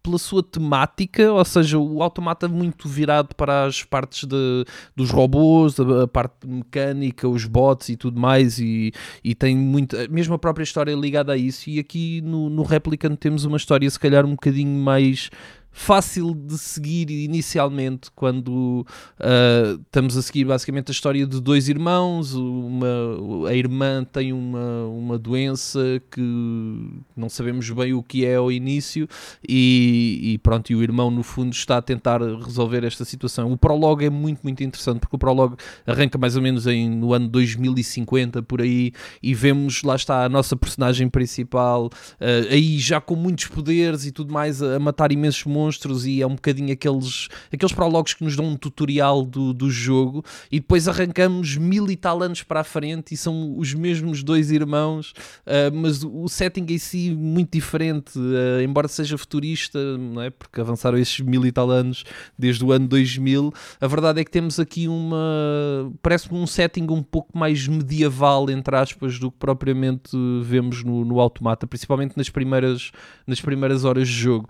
pela 0.03 0.19
sua 0.19 0.43
temática, 0.43 1.33
ou 1.33 1.45
seja, 1.45 1.79
o 1.79 2.03
automata 2.03 2.49
muito 2.49 2.89
virado 2.89 3.35
para 3.37 3.67
as 3.67 3.85
partes 3.85 4.25
de, 4.25 4.65
dos 4.97 5.11
robôs, 5.11 5.79
a, 5.79 6.03
a 6.03 6.09
parte 6.09 6.47
mecânica, 6.47 7.29
os 7.29 7.45
bots 7.47 7.89
e 7.89 7.97
tudo 7.97 8.21
mais, 8.21 8.59
e, 8.59 8.93
e 9.23 9.35
tem 9.35 9.57
muito, 9.57 9.97
mesmo 10.11 10.35
a 10.35 10.39
própria 10.39 10.65
história 10.65 10.95
ligada 10.95 11.33
a 11.33 11.37
isso. 11.37 11.71
E 11.71 11.79
aqui 11.79 12.21
no, 12.23 12.51
no 12.51 12.63
Replicant 12.63 13.17
temos 13.17 13.45
uma 13.45 13.57
história, 13.57 13.89
se 13.89 13.99
calhar, 13.99 14.27
um 14.27 14.33
bocadinho 14.33 14.77
mais 14.83 15.31
fácil 15.73 16.35
de 16.35 16.59
seguir 16.59 17.11
inicialmente 17.11 18.11
quando 18.15 18.87
uh, 19.19 19.81
estamos 19.81 20.17
a 20.17 20.23
seguir 20.23 20.45
basicamente 20.45 20.91
a 20.91 20.93
história 20.93 21.27
de 21.27 21.41
dois 21.41 21.69
irmãos 21.69 22.35
uma, 22.35 23.49
a 23.49 23.55
irmã 23.55 24.05
tem 24.05 24.33
uma, 24.33 24.85
uma 24.87 25.19
doença 25.19 25.81
que 26.11 26.21
não 27.17 27.29
sabemos 27.29 27.69
bem 27.71 27.95
o 27.95 28.03
que 28.03 28.25
é 28.25 28.37
ao 28.37 28.53
início 28.53 29.09
e, 29.49 30.21
e 30.23 30.39
pronto, 30.39 30.71
e 30.71 30.77
o 30.77 30.83
irmão 30.83 31.11
no 31.11 31.23
fundo 31.23 31.53
está 31.53 31.79
a 31.79 31.83
tentar 31.83 32.21
resolver 32.21 32.85
esta 32.85 33.05
situação. 33.05 33.51
O 33.51 33.57
prólogo 33.57 34.05
é 34.05 34.11
muito, 34.11 34.41
muito 34.43 34.63
interessante 34.63 35.01
porque 35.01 35.17
o 35.17 35.19
prólogo 35.19 35.57
arranca 35.87 36.19
mais 36.19 36.37
ou 36.37 36.43
menos 36.43 36.67
em, 36.67 36.89
no 36.91 37.15
ano 37.15 37.29
2050 37.29 38.43
por 38.43 38.61
aí 38.61 38.93
e 39.23 39.35
vemos, 39.35 39.83
lá 39.83 39.97
está 39.97 40.25
a 40.25 40.29
nossa 40.29 40.55
personagem 40.55 41.09
principal 41.09 41.87
uh, 41.87 42.49
aí 42.51 42.79
já 42.79 43.01
com 43.01 43.17
muitos 43.17 43.47
poderes 43.47 44.05
e 44.05 44.13
tudo 44.13 44.33
mais 44.33 44.63
a, 44.63 44.77
a 44.77 44.79
matar 44.79 45.11
imensos 45.13 45.45
monstros 45.45 45.62
e 46.07 46.23
é 46.23 46.27
um 46.27 46.35
bocadinho 46.35 46.73
aqueles, 46.73 47.29
aqueles 47.53 47.75
prólogos 47.75 48.15
que 48.15 48.25
nos 48.25 48.37
dão 48.37 48.47
um 48.47 48.57
tutorial 48.57 49.25
do, 49.25 49.53
do 49.53 49.71
jogo 49.71 50.25
e 50.51 50.61
depois 50.61 50.89
arrancamos 50.89 51.57
mil 51.57 51.91
e 51.91 51.97
tal 51.97 52.23
anos 52.23 52.43
para 52.43 52.61
a 52.61 52.65
frente 52.65 53.15
e 53.15 53.17
são 53.17 53.59
os 53.59 53.75
mesmos 53.75 54.23
dois 54.23 54.51
irmãos, 54.51 55.13
uh, 55.47 55.75
mas 55.75 56.03
o 56.05 56.29
setting 56.29 56.67
em 56.69 56.79
si 56.79 57.11
muito 57.11 57.53
diferente, 57.53 58.19
uh, 58.19 58.63
embora 58.63 58.89
seja 58.89 59.17
futurista, 59.17 59.79
não 59.99 60.23
é? 60.23 60.31
porque 60.31 60.61
avançaram 60.61 60.99
esses 60.99 61.21
mil 61.21 61.45
e 61.47 61.53
tal 61.53 61.71
anos 61.71 62.05
desde 62.39 62.65
o 62.65 62.73
ano 62.73 62.89
2000, 62.89 63.53
a 63.81 63.87
verdade 63.87 64.21
é 64.21 64.25
que 64.25 64.31
temos 64.31 64.59
aqui 64.59 64.89
uma, 64.89 65.93
parece-me 66.03 66.39
um 66.39 66.47
setting 66.47 66.87
um 66.91 67.03
pouco 67.03 67.37
mais 67.37 67.67
medieval, 67.67 68.51
entre 68.51 68.77
aspas, 68.77 69.19
do 69.19 69.31
que 69.31 69.39
propriamente 69.39 70.17
vemos 70.43 70.83
no, 70.85 71.05
no 71.05 71.21
Automata, 71.21 71.67
principalmente 71.67 72.17
nas 72.17 72.29
primeiras, 72.29 72.91
nas 73.27 73.41
primeiras 73.41 73.85
horas 73.85 74.09
de 74.09 74.15
jogo. 74.15 74.49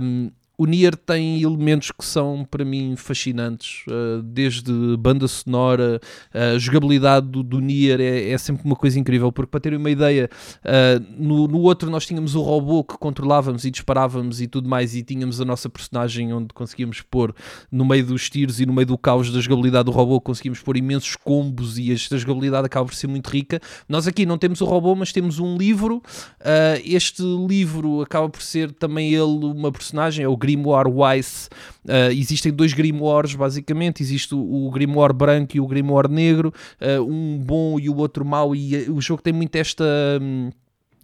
Um, 0.00 0.29
o 0.60 0.66
Nier 0.66 0.94
tem 0.94 1.40
elementos 1.40 1.90
que 1.90 2.04
são 2.04 2.44
para 2.44 2.66
mim 2.66 2.94
fascinantes, 2.94 3.82
uh, 3.86 4.20
desde 4.22 4.70
banda 4.98 5.26
sonora, 5.26 5.98
a 6.34 6.58
jogabilidade 6.58 7.28
do, 7.28 7.42
do 7.42 7.60
Nier 7.60 7.98
é, 7.98 8.28
é, 8.32 8.36
sempre 8.36 8.66
uma 8.66 8.76
coisa 8.76 9.00
incrível, 9.00 9.32
porque 9.32 9.50
para 9.50 9.58
terem 9.58 9.78
uma 9.78 9.90
ideia, 9.90 10.28
uh, 10.58 11.02
no, 11.16 11.48
no, 11.48 11.60
outro 11.60 11.88
nós 11.88 12.04
tínhamos 12.04 12.34
o 12.34 12.42
robô 12.42 12.84
que 12.84 12.98
controlávamos 12.98 13.64
e 13.64 13.70
disparávamos 13.70 14.42
e 14.42 14.46
tudo 14.46 14.68
mais, 14.68 14.94
e 14.94 15.02
tínhamos 15.02 15.40
a 15.40 15.46
nossa 15.46 15.66
personagem 15.70 16.30
onde 16.30 16.48
conseguíamos 16.52 17.00
pôr 17.00 17.34
no 17.72 17.86
meio 17.86 18.04
dos 18.04 18.28
tiros 18.28 18.60
e 18.60 18.66
no 18.66 18.74
meio 18.74 18.88
do 18.88 18.98
caos 18.98 19.32
da 19.32 19.40
jogabilidade 19.40 19.86
do 19.86 19.92
robô, 19.92 20.20
conseguimos 20.20 20.60
pôr 20.60 20.76
imensos 20.76 21.16
combos 21.16 21.78
e 21.78 21.90
esta 21.90 22.18
jogabilidade 22.18 22.66
acaba 22.66 22.84
por 22.84 22.94
ser 22.94 23.06
muito 23.06 23.30
rica. 23.30 23.62
Nós 23.88 24.06
aqui 24.06 24.26
não 24.26 24.36
temos 24.36 24.60
o 24.60 24.66
robô, 24.66 24.94
mas 24.94 25.10
temos 25.10 25.38
um 25.38 25.56
livro. 25.56 26.02
Uh, 26.38 26.82
este 26.84 27.22
livro 27.22 28.02
acaba 28.02 28.28
por 28.28 28.42
ser 28.42 28.70
também 28.72 29.14
ele 29.14 29.46
uma 29.46 29.72
personagem, 29.72 30.22
é 30.22 30.28
o 30.28 30.36
Grimoire 30.50 30.88
Weiss. 30.88 31.48
Uh, 31.84 32.10
existem 32.10 32.52
dois 32.52 32.72
Grimoires, 32.72 33.34
basicamente. 33.34 34.02
Existe 34.02 34.34
o, 34.34 34.70
Grimoire 34.70 35.12
branco 35.12 35.56
e 35.56 35.60
o 35.60 35.66
Grimoire 35.66 36.10
negro, 36.10 36.52
uh, 36.80 37.02
um 37.02 37.38
bom 37.38 37.78
e 37.78 37.88
o 37.88 37.96
outro 37.96 38.24
mau. 38.24 38.54
E 38.54 38.88
uh, 38.88 38.94
o 38.94 39.00
jogo 39.00 39.22
tem 39.22 39.32
muito 39.32 39.54
esta. 39.56 39.84
Hum, 40.20 40.50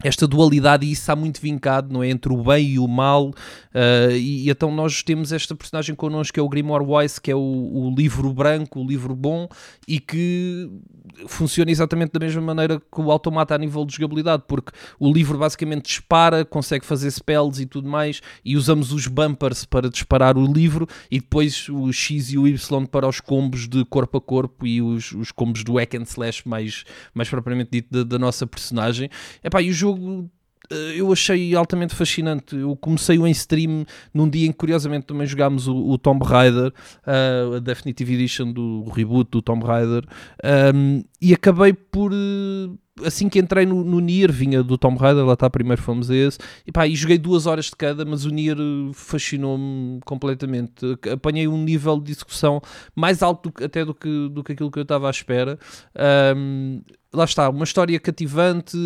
esta 0.04 0.26
dualidade 0.26 0.86
e 0.86 0.92
isso 0.92 1.02
está 1.02 1.16
muito 1.16 1.40
vincado 1.40 1.92
não 1.92 2.02
é? 2.02 2.10
entre 2.10 2.32
o 2.32 2.42
bem 2.42 2.72
e 2.72 2.78
o 2.78 2.86
mal 2.86 3.28
uh, 3.28 4.10
e, 4.12 4.46
e, 4.46 4.50
então 4.50 4.70
nós 4.70 5.02
temos 5.02 5.32
esta 5.32 5.54
personagem 5.54 5.94
connosco 5.94 6.34
que 6.34 6.40
é 6.40 6.42
o 6.42 6.48
Grimoire 6.48 6.84
Weiss 6.84 7.18
que 7.18 7.30
é 7.30 7.34
o, 7.34 7.40
o, 7.40 7.94
livro 7.96 8.32
branco, 8.32 8.80
o 8.80 8.86
livro 8.86 9.16
bom 9.16 9.48
e 9.88 9.98
que 9.98 10.70
funciona 11.26 11.70
exatamente 11.70 12.12
da 12.12 12.20
mesma 12.20 12.42
maneira 12.42 12.78
que 12.78 13.00
o 13.00 13.10
automata 13.10 13.54
a 13.54 13.58
nível 13.58 13.86
de 13.86 13.94
jogabilidade 13.94 14.42
porque 14.46 14.70
o 15.00 15.10
livro 15.10 15.38
basicamente 15.38 15.86
dispara, 15.86 16.44
consegue 16.44 16.84
fazer 16.84 17.10
spells 17.10 17.62
e 17.62 17.64
tudo 17.64 17.88
mais 17.88 18.20
e 18.44 18.54
usamos 18.54 18.92
os 18.92 19.06
bumpers 19.06 19.64
para 19.64 19.88
disparar 19.88 20.36
o 20.36 20.46
livro 20.46 20.86
e 21.10 21.20
depois 21.20 21.68
o 21.70 21.90
X 21.90 22.32
e 22.32 22.38
o 22.38 22.46
Y 22.46 22.86
para 22.86 23.08
os 23.08 23.20
combos 23.20 23.66
de 23.66 23.82
corpo 23.86 24.18
a 24.18 24.20
corpo 24.20 24.66
e 24.66 24.82
os, 24.82 25.12
os 25.12 25.32
combos 25.32 25.64
do 25.64 25.76
hack 25.76 25.94
and 25.94 26.02
slash 26.02 26.46
mais, 26.46 26.84
mais 27.14 27.30
propriamente 27.30 27.70
dito 27.72 27.88
da, 27.90 28.02
da 28.02 28.18
nossa 28.18 28.46
personagem 28.46 29.08
Epá, 29.42 29.62
e 29.62 29.70
o 29.70 29.72
jogo 29.92 30.30
eu 30.70 31.12
achei 31.12 31.54
altamente 31.54 31.94
fascinante. 31.94 32.56
Eu 32.56 32.76
comecei 32.76 33.18
o 33.18 33.26
em 33.26 33.30
stream 33.30 33.84
num 34.12 34.28
dia 34.28 34.46
em 34.46 34.52
que, 34.52 34.58
curiosamente, 34.58 35.06
também 35.06 35.26
jogámos 35.26 35.68
o, 35.68 35.76
o 35.76 35.98
Tomb 35.98 36.24
Raider, 36.24 36.72
uh, 37.06 37.56
a 37.56 37.58
Definitive 37.60 38.14
Edition 38.14 38.52
do 38.52 38.84
reboot 38.90 39.30
do 39.30 39.42
Tomb 39.42 39.64
Raider, 39.64 40.04
um, 40.74 41.02
e 41.20 41.32
acabei 41.32 41.72
por. 41.72 42.12
Uh, 42.12 42.78
assim 43.04 43.28
que 43.28 43.38
entrei 43.38 43.66
no, 43.66 43.84
no 43.84 44.00
Nier, 44.00 44.32
vinha 44.32 44.62
do 44.62 44.78
Tomb 44.78 44.98
Raider, 44.98 45.22
lá 45.22 45.34
está, 45.34 45.50
primeiro 45.50 45.82
fomos 45.82 46.10
a 46.10 46.16
esse, 46.16 46.38
e 46.66 46.72
pá, 46.72 46.86
e 46.86 46.96
joguei 46.96 47.18
duas 47.18 47.44
horas 47.44 47.66
de 47.66 47.72
cada, 47.72 48.06
mas 48.06 48.24
o 48.24 48.30
Nier 48.30 48.56
fascinou-me 48.94 50.00
completamente. 50.06 50.96
Apanhei 51.12 51.46
um 51.46 51.62
nível 51.62 51.98
de 51.98 52.06
discussão 52.06 52.58
mais 52.94 53.22
alto 53.22 53.52
até 53.62 53.84
do 53.84 53.94
que, 53.94 54.30
do 54.30 54.42
que 54.42 54.52
aquilo 54.52 54.70
que 54.70 54.78
eu 54.78 54.82
estava 54.82 55.08
à 55.08 55.10
espera. 55.10 55.58
Um, 56.34 56.80
lá 57.12 57.24
está, 57.24 57.48
uma 57.48 57.64
história 57.64 57.98
cativante, 57.98 58.76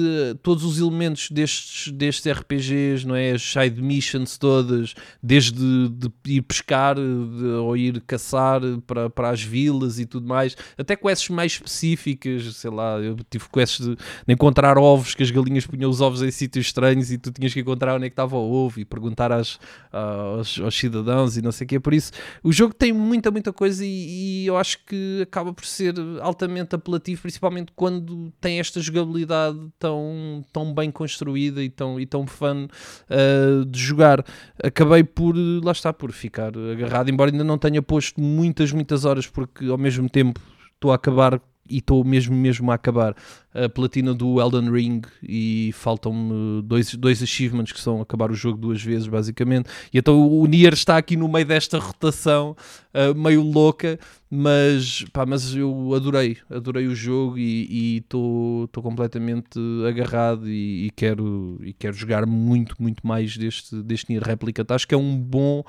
todos 0.43 0.65
os 0.65 0.79
elementos 0.79 1.31
destes, 1.31 1.93
destes 1.93 2.31
RPGs, 2.33 3.07
não 3.07 3.15
é? 3.15 3.33
As 3.33 3.43
side 3.43 3.83
missions 3.83 4.39
todas, 4.39 4.95
desde 5.23 5.89
de 5.89 6.11
ir 6.27 6.43
pescar 6.43 6.97
de, 6.97 7.45
ou 7.61 7.77
ir 7.77 8.00
caçar 8.03 8.61
para, 8.87 9.11
para 9.11 9.31
as 9.31 9.43
vilas 9.43 9.99
e 9.99 10.07
tudo 10.07 10.29
mais, 10.29 10.57
até 10.79 10.95
quests 10.95 11.29
mais 11.31 11.53
específicas, 11.53 12.57
sei 12.57 12.71
lá, 12.71 12.99
eu 12.99 13.17
tive 13.29 13.47
quests 13.53 13.87
de, 13.87 13.97
de 13.97 14.35
encontrar 14.35 14.79
ovos, 14.79 15.15
que 15.15 15.23
as 15.23 15.31
galinhas 15.31 15.67
punham 15.67 15.91
os 15.91 16.00
ovos 16.00 16.23
em 16.23 16.31
sítios 16.31 16.67
estranhos 16.67 17.11
e 17.11 17.19
tu 17.19 17.33
tinhas 17.33 17.53
que 17.53 17.61
encontrar 17.61 17.97
onde 17.97 18.07
é 18.07 18.09
que 18.09 18.15
estava 18.15 18.37
o 18.37 18.53
ovo 18.53 18.81
e 18.81 18.85
perguntar 18.85 19.33
às, 19.33 19.59
aos, 19.93 20.61
aos 20.61 20.79
cidadãos 20.79 21.37
e 21.37 21.43
não 21.43 21.53
sei 21.53 21.65
o 21.65 21.69
quê. 21.69 21.81
Por 21.81 21.95
isso, 21.95 22.12
o 22.43 22.53
jogo 22.53 22.75
tem 22.75 22.93
muita, 22.93 23.31
muita 23.31 23.53
coisa 23.53 23.85
e, 23.85 24.43
e 24.43 24.47
eu 24.47 24.57
acho 24.57 24.79
que 24.85 25.21
acaba 25.23 25.53
por 25.53 25.65
ser 25.65 25.95
altamente 26.21 26.75
apelativo, 26.75 27.23
principalmente 27.23 27.73
quando 27.75 28.10
tem 28.40 28.59
esta 28.59 28.81
jogabilidade 28.81 29.59
tão, 29.79 30.45
tão 30.52 30.73
bem 30.75 30.90
construída 30.90 31.62
e 31.62 31.69
tão, 31.69 32.00
e 32.00 32.07
tão 32.07 32.26
fun 32.26 32.67
uh, 32.67 33.64
de 33.64 33.79
jogar. 33.79 34.25
Acabei 34.62 35.05
por, 35.05 35.35
lá 35.37 35.73
está, 35.73 35.93
por 35.93 36.12
ficar 36.12 36.52
agarrado, 36.57 37.11
embora 37.11 37.31
ainda 37.31 37.45
não 37.45 37.59
tenha 37.59 37.83
posto 37.83 38.21
muitas, 38.21 38.73
muitas 38.73 39.05
horas, 39.05 39.26
porque 39.26 39.67
ao 39.67 39.79
mesmo 39.79 40.09
tempo 40.09 40.40
estou 40.75 40.93
a 40.93 40.95
acabar 40.95 41.40
e 41.71 41.79
estou 41.79 42.05
mesmo 42.05 42.37
mesmo 42.37 42.71
a 42.71 42.75
acabar 42.75 43.14
a 43.55 43.69
platina 43.69 44.12
do 44.12 44.40
Elden 44.40 44.71
Ring 44.71 45.02
e 45.23 45.71
faltam-me 45.73 46.62
dois, 46.62 46.95
dois 46.95 47.23
achievements 47.23 47.73
que 47.73 47.81
são 47.81 48.00
acabar 48.00 48.31
o 48.31 48.35
jogo 48.35 48.59
duas 48.59 48.83
vezes 48.83 49.07
basicamente 49.07 49.71
e 49.93 49.99
então 49.99 50.29
o 50.29 50.45
Nier 50.47 50.73
está 50.73 50.97
aqui 50.97 51.17
no 51.17 51.29
meio 51.29 51.47
desta 51.47 51.79
rotação 51.79 52.57
uh, 52.93 53.14
meio 53.14 53.43
louca 53.43 53.99
mas, 54.30 55.04
pá, 55.12 55.26
mas 55.26 55.54
eu 55.54 55.92
adorei 55.94 56.38
adorei 56.49 56.87
o 56.87 56.94
jogo 56.94 57.38
e 57.38 57.96
estou 57.96 58.68
completamente 58.82 59.58
agarrado 59.88 60.49
e, 60.49 60.87
e, 60.87 60.90
quero, 60.90 61.58
e 61.62 61.72
quero 61.72 61.94
jogar 61.94 62.25
muito 62.26 62.76
muito 62.80 63.06
mais 63.06 63.37
deste, 63.37 63.82
deste 63.82 64.10
Nier 64.10 64.22
Replicant 64.22 64.70
acho 64.70 64.87
que 64.87 64.94
é 64.94 64.99
um 64.99 65.16
bom 65.16 65.62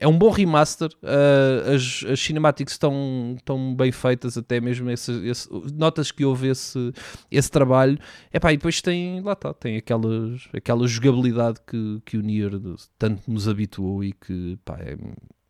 é 0.00 0.08
um 0.08 0.16
bom 0.16 0.30
remaster 0.30 0.88
uh, 1.02 1.74
as, 1.74 2.04
as 2.10 2.20
cinematics 2.20 2.72
estão, 2.72 3.34
estão 3.36 3.74
bem 3.74 3.92
feitas 3.92 4.36
até 4.36 4.60
mesmo 4.60 4.90
esse, 4.90 5.12
esse, 5.26 5.48
notas 5.74 6.10
que 6.10 6.24
houve 6.24 6.48
esse 6.48 6.92
esse 7.30 7.50
trabalho. 7.50 7.98
Epá, 8.32 8.52
e 8.52 8.56
depois 8.56 8.80
tem, 8.80 9.20
lá 9.20 9.32
está, 9.32 9.52
tem 9.54 9.76
aquelas, 9.76 10.48
aquela 10.52 10.86
jogabilidade 10.86 11.60
que, 11.66 12.00
que 12.04 12.16
o 12.16 12.22
Nier 12.22 12.52
tanto 12.98 13.30
nos 13.30 13.48
habituou 13.48 14.02
e 14.02 14.12
que 14.12 14.58
pá, 14.64 14.78
é, 14.80 14.96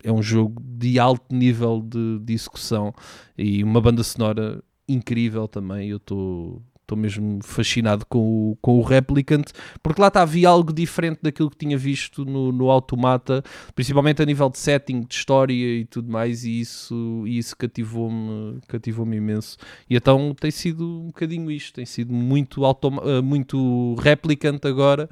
é 0.03 0.11
um 0.11 0.21
jogo 0.21 0.61
de 0.63 0.99
alto 0.99 1.33
nível 1.33 1.81
de, 1.81 2.19
de 2.19 2.33
execução 2.33 2.93
e 3.37 3.63
uma 3.63 3.81
banda 3.81 4.03
sonora 4.03 4.63
incrível 4.87 5.47
também. 5.47 5.89
Eu 5.89 5.97
estou 5.97 6.61
estou 6.87 6.97
mesmo 6.97 7.39
fascinado 7.43 8.05
com 8.05 8.51
o, 8.51 8.57
com 8.61 8.79
o 8.79 8.81
Replicant, 8.81 9.51
porque 9.83 10.01
lá 10.01 10.07
está, 10.07 10.21
havia 10.21 10.47
algo 10.47 10.71
diferente 10.71 11.19
daquilo 11.21 11.49
que 11.49 11.57
tinha 11.57 11.77
visto 11.77 12.23
no, 12.23 12.51
no 12.53 12.71
Automata, 12.71 13.43
principalmente 13.75 14.21
a 14.21 14.25
nível 14.25 14.49
de 14.49 14.57
setting, 14.57 15.01
de 15.01 15.13
história 15.13 15.53
e 15.53 15.85
tudo 15.85 16.09
mais, 16.09 16.45
e 16.45 16.61
isso, 16.61 17.25
isso 17.27 17.55
cativou-me 17.57 18.61
cativou 18.67 19.05
imenso. 19.13 19.57
E 19.89 19.97
então 19.97 20.33
tem 20.39 20.49
sido 20.49 21.01
um 21.01 21.07
bocadinho 21.07 21.51
isto, 21.51 21.75
tem 21.75 21.85
sido 21.85 22.13
muito, 22.13 22.61
eh, 22.63 23.21
muito 23.21 23.95
Replicant 23.95 24.65
agora, 24.65 25.09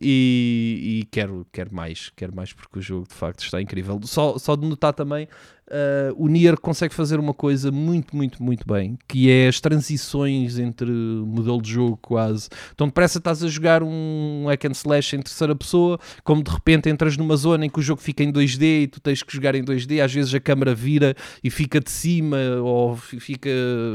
e, 0.00 1.00
e, 1.00 1.04
quero, 1.10 1.46
quero 1.52 1.74
mais, 1.74 2.10
quero 2.14 2.34
mais 2.34 2.52
porque 2.52 2.78
o 2.78 2.82
jogo 2.82 3.08
de 3.08 3.14
facto 3.14 3.42
está 3.42 3.60
incrível. 3.60 3.98
Só, 4.04 4.38
só 4.38 4.54
de 4.54 4.66
notar 4.66 4.94
também, 4.94 5.28
uh, 5.68 6.14
o 6.16 6.28
Nier 6.28 6.58
consegue 6.58 6.94
fazer 6.94 7.18
uma 7.18 7.34
coisa 7.34 7.70
muito, 7.70 8.16
muito, 8.16 8.42
muito 8.42 8.66
bem, 8.66 8.98
que 9.06 9.30
é 9.30 9.48
as 9.48 9.60
transições 9.60 10.58
entre 10.58 10.90
modelo 10.90 11.60
de 11.60 11.72
jogo 11.72 11.98
quase. 12.00 12.48
Então 12.74 12.86
depressa 12.86 13.18
estás 13.18 13.42
a 13.42 13.48
jogar 13.48 13.82
um 13.82 14.46
hack 14.48 14.64
and 14.66 14.72
slash 14.72 15.16
em 15.16 15.22
terceira 15.22 15.54
pessoa, 15.54 15.98
como 16.24 16.42
de 16.42 16.50
repente 16.50 16.88
entras 16.88 17.16
numa 17.16 17.36
zona 17.36 17.66
em 17.66 17.70
que 17.70 17.78
o 17.78 17.82
jogo 17.82 18.00
fica 18.00 18.22
em 18.22 18.32
2D 18.32 18.82
e 18.82 18.86
tu 18.86 19.00
tens 19.00 19.22
que 19.22 19.32
jogar 19.32 19.54
em 19.54 19.64
2D, 19.64 20.02
às 20.02 20.12
vezes 20.12 20.34
a 20.34 20.40
câmera 20.40 20.74
vira 20.74 21.14
e 21.42 21.50
fica 21.50 21.80
de 21.80 21.90
cima 21.90 22.38
ou 22.62 22.96
fica 22.96 23.50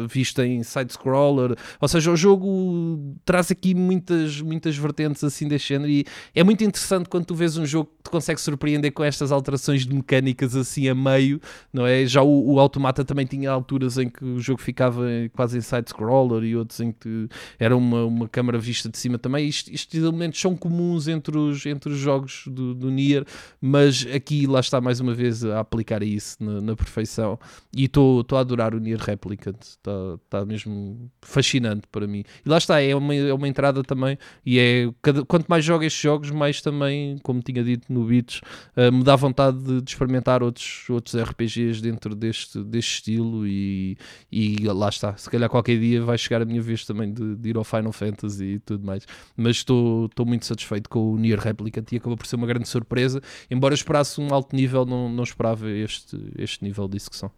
vista 0.10 0.46
em 0.46 0.63
side-scroller, 0.63 1.56
ou 1.80 1.88
seja, 1.88 2.12
o 2.12 2.15
jogo 2.15 3.15
traz 3.25 3.51
aqui 3.51 3.74
muitas, 3.74 4.42
muitas 4.42 4.77
vertentes 4.77 5.24
assim 5.24 5.48
deste 5.48 5.70
género 5.70 5.89
e 5.89 6.06
é 6.36 6.44
muito 6.44 6.63
interessante 6.63 7.10
quando 7.10 7.25
tu 7.25 7.36
vês 7.36 7.58
um 7.58 7.65
jogo 7.65 7.89
que 7.98 8.03
te 8.03 8.10
consegue 8.10 8.39
surpreender 8.39 8.92
com 8.92 9.03
estas 9.03 9.32
alterações 9.32 9.86
de 9.86 9.94
mecânicas 9.94 10.56
assim 10.56 10.88
a 10.88 10.96
meio, 10.96 11.39
não 11.72 11.86
é? 11.86 12.05
Já 12.05 12.22
o, 12.22 12.53
o 12.53 12.60
Automata 12.60 13.05
também 13.05 13.25
tinha 13.25 13.51
alturas 13.51 13.98
em 13.98 14.10
que 14.10 14.24
o 14.24 14.39
jogo 14.39 14.62
ficava 14.62 15.03
quase 15.34 15.58
em 15.58 15.62
side-scroller 15.62 16.43
e 16.43 16.55
outros 16.55 16.79
em 16.79 16.91
que 16.91 17.27
era 17.60 17.75
uma, 17.75 18.05
uma 18.05 18.27
câmara 18.27 18.58
vista 18.58 18.89
de 18.89 18.98
cima 18.98 19.17
também. 19.17 19.48
Isto, 19.48 19.72
estes 19.74 20.01
elementos 20.01 20.39
são 20.39 20.55
comuns 20.55 21.08
entre 21.08 21.38
os, 21.38 21.65
entre 21.65 21.91
os 21.91 22.00
jogos 22.00 22.43
do, 22.48 22.74
do 22.74 22.89
Nier, 22.89 23.25
mas 23.62 24.05
aqui 24.13 24.48
lá 24.48 24.60
está 24.60 24.82
mais 24.82 25.00
uma 25.00 25.13
vez 25.13 25.43
a 25.46 25.60
aplicar 25.60 26.03
isso 26.03 26.38
na, 26.43 26.62
na 26.62 26.75
perfeição 26.75 27.39
e 27.75 27.86
estou 27.86 28.25
a 28.34 28.39
adorar 28.39 28.74
o 28.75 28.79
Nier 28.79 29.00
Replicant, 29.00 29.62
está 29.62 29.91
tá 30.29 30.46
mesmo 30.46 31.12
fascinante 31.22 31.88
para 31.91 32.08
mim. 32.08 32.24
E 32.46 32.50
lá 32.50 32.58
está, 32.58 32.82
é 32.82 32.96
uma, 32.96 33.13
é 33.13 33.34
uma 33.34 33.48
entrada 33.48 33.84
também 33.84 34.17
e 34.46 34.60
é 34.60 34.89
cada, 35.01 35.25
quanto 35.25 35.48
mais 35.48 35.63
jogo 35.63 35.84
estes 35.84 36.01
jogos, 36.01 36.32
mais 36.32 36.62
também, 36.62 37.17
como 37.20 37.41
tinha 37.41 37.63
dito 37.63 37.91
no 37.91 38.05
Beats, 38.05 38.41
uh, 38.75 38.91
me 38.91 39.03
dá 39.03 39.15
vontade 39.15 39.58
de, 39.58 39.82
de, 39.82 39.91
experimentar 39.91 40.43
outros, 40.43 40.89
outros 40.89 41.15
RPGs 41.15 41.53
dentro 41.82 42.16
deste, 42.16 42.64
deste 42.64 42.96
estilo 42.96 43.48
e, 43.48 43.98
e 44.32 44.66
lá 44.66 44.90
está. 44.90 45.16
Se 45.18 45.30
calhar 45.30 45.50
qualquer 45.50 45.80
dia 45.80 46.04
vai 46.04 46.18
chegar 46.18 46.42
a 46.42 46.46
minha 46.46 46.62
vez 46.62 46.86
também 46.86 47.12
de, 47.12 47.36
de 47.36 47.50
ir 47.50 47.58
ao 47.58 47.64
Final 47.64 47.92
Fantasy 47.92 48.46
e 48.46 48.60
tudo 48.60 48.86
mais. 48.86 49.06
Mas 49.36 49.58
estou 49.58 50.10
muito 50.26 50.46
satisfeito 50.46 50.90
com 50.90 51.14
o 51.14 51.18
Nier 51.18 51.40
Replicant 51.40 51.92
e 51.92 51.98
acabou 51.98 52.18
por 52.18 52.26
ser 52.26 52.36
uma 52.36 52.48
grande 52.48 52.68
surpresa. 52.68 53.22
Embora 53.50 53.74
esperasse 53.74 54.20
um 54.20 54.34
alto 54.34 54.56
nível, 54.56 54.86
não, 54.86 55.10
não 55.10 55.24
esperava 55.24 55.70
este, 55.70 56.18
este 56.38 56.64
nível 56.64 56.88
de 56.88 56.98
execução. 56.98 57.32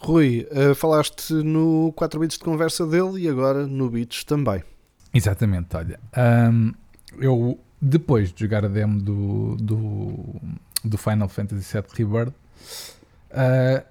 Rui, 0.00 0.46
uh, 0.52 0.74
falaste 0.74 1.32
no 1.34 1.92
4 1.96 2.20
bits 2.20 2.38
de 2.38 2.44
conversa 2.44 2.86
dele 2.86 3.22
e 3.22 3.28
agora 3.28 3.66
no 3.66 3.90
bits 3.90 4.22
também. 4.22 4.62
Exatamente, 5.12 5.76
olha. 5.76 5.98
Um, 6.16 6.72
eu, 7.18 7.58
depois 7.80 8.32
de 8.32 8.40
jogar 8.40 8.64
a 8.64 8.68
demo 8.68 9.00
do, 9.00 9.56
do, 9.56 10.40
do 10.84 10.98
Final 10.98 11.28
Fantasy 11.28 11.72
VII 11.72 11.84
Rebirth, 11.94 12.34
uh, 13.30 13.84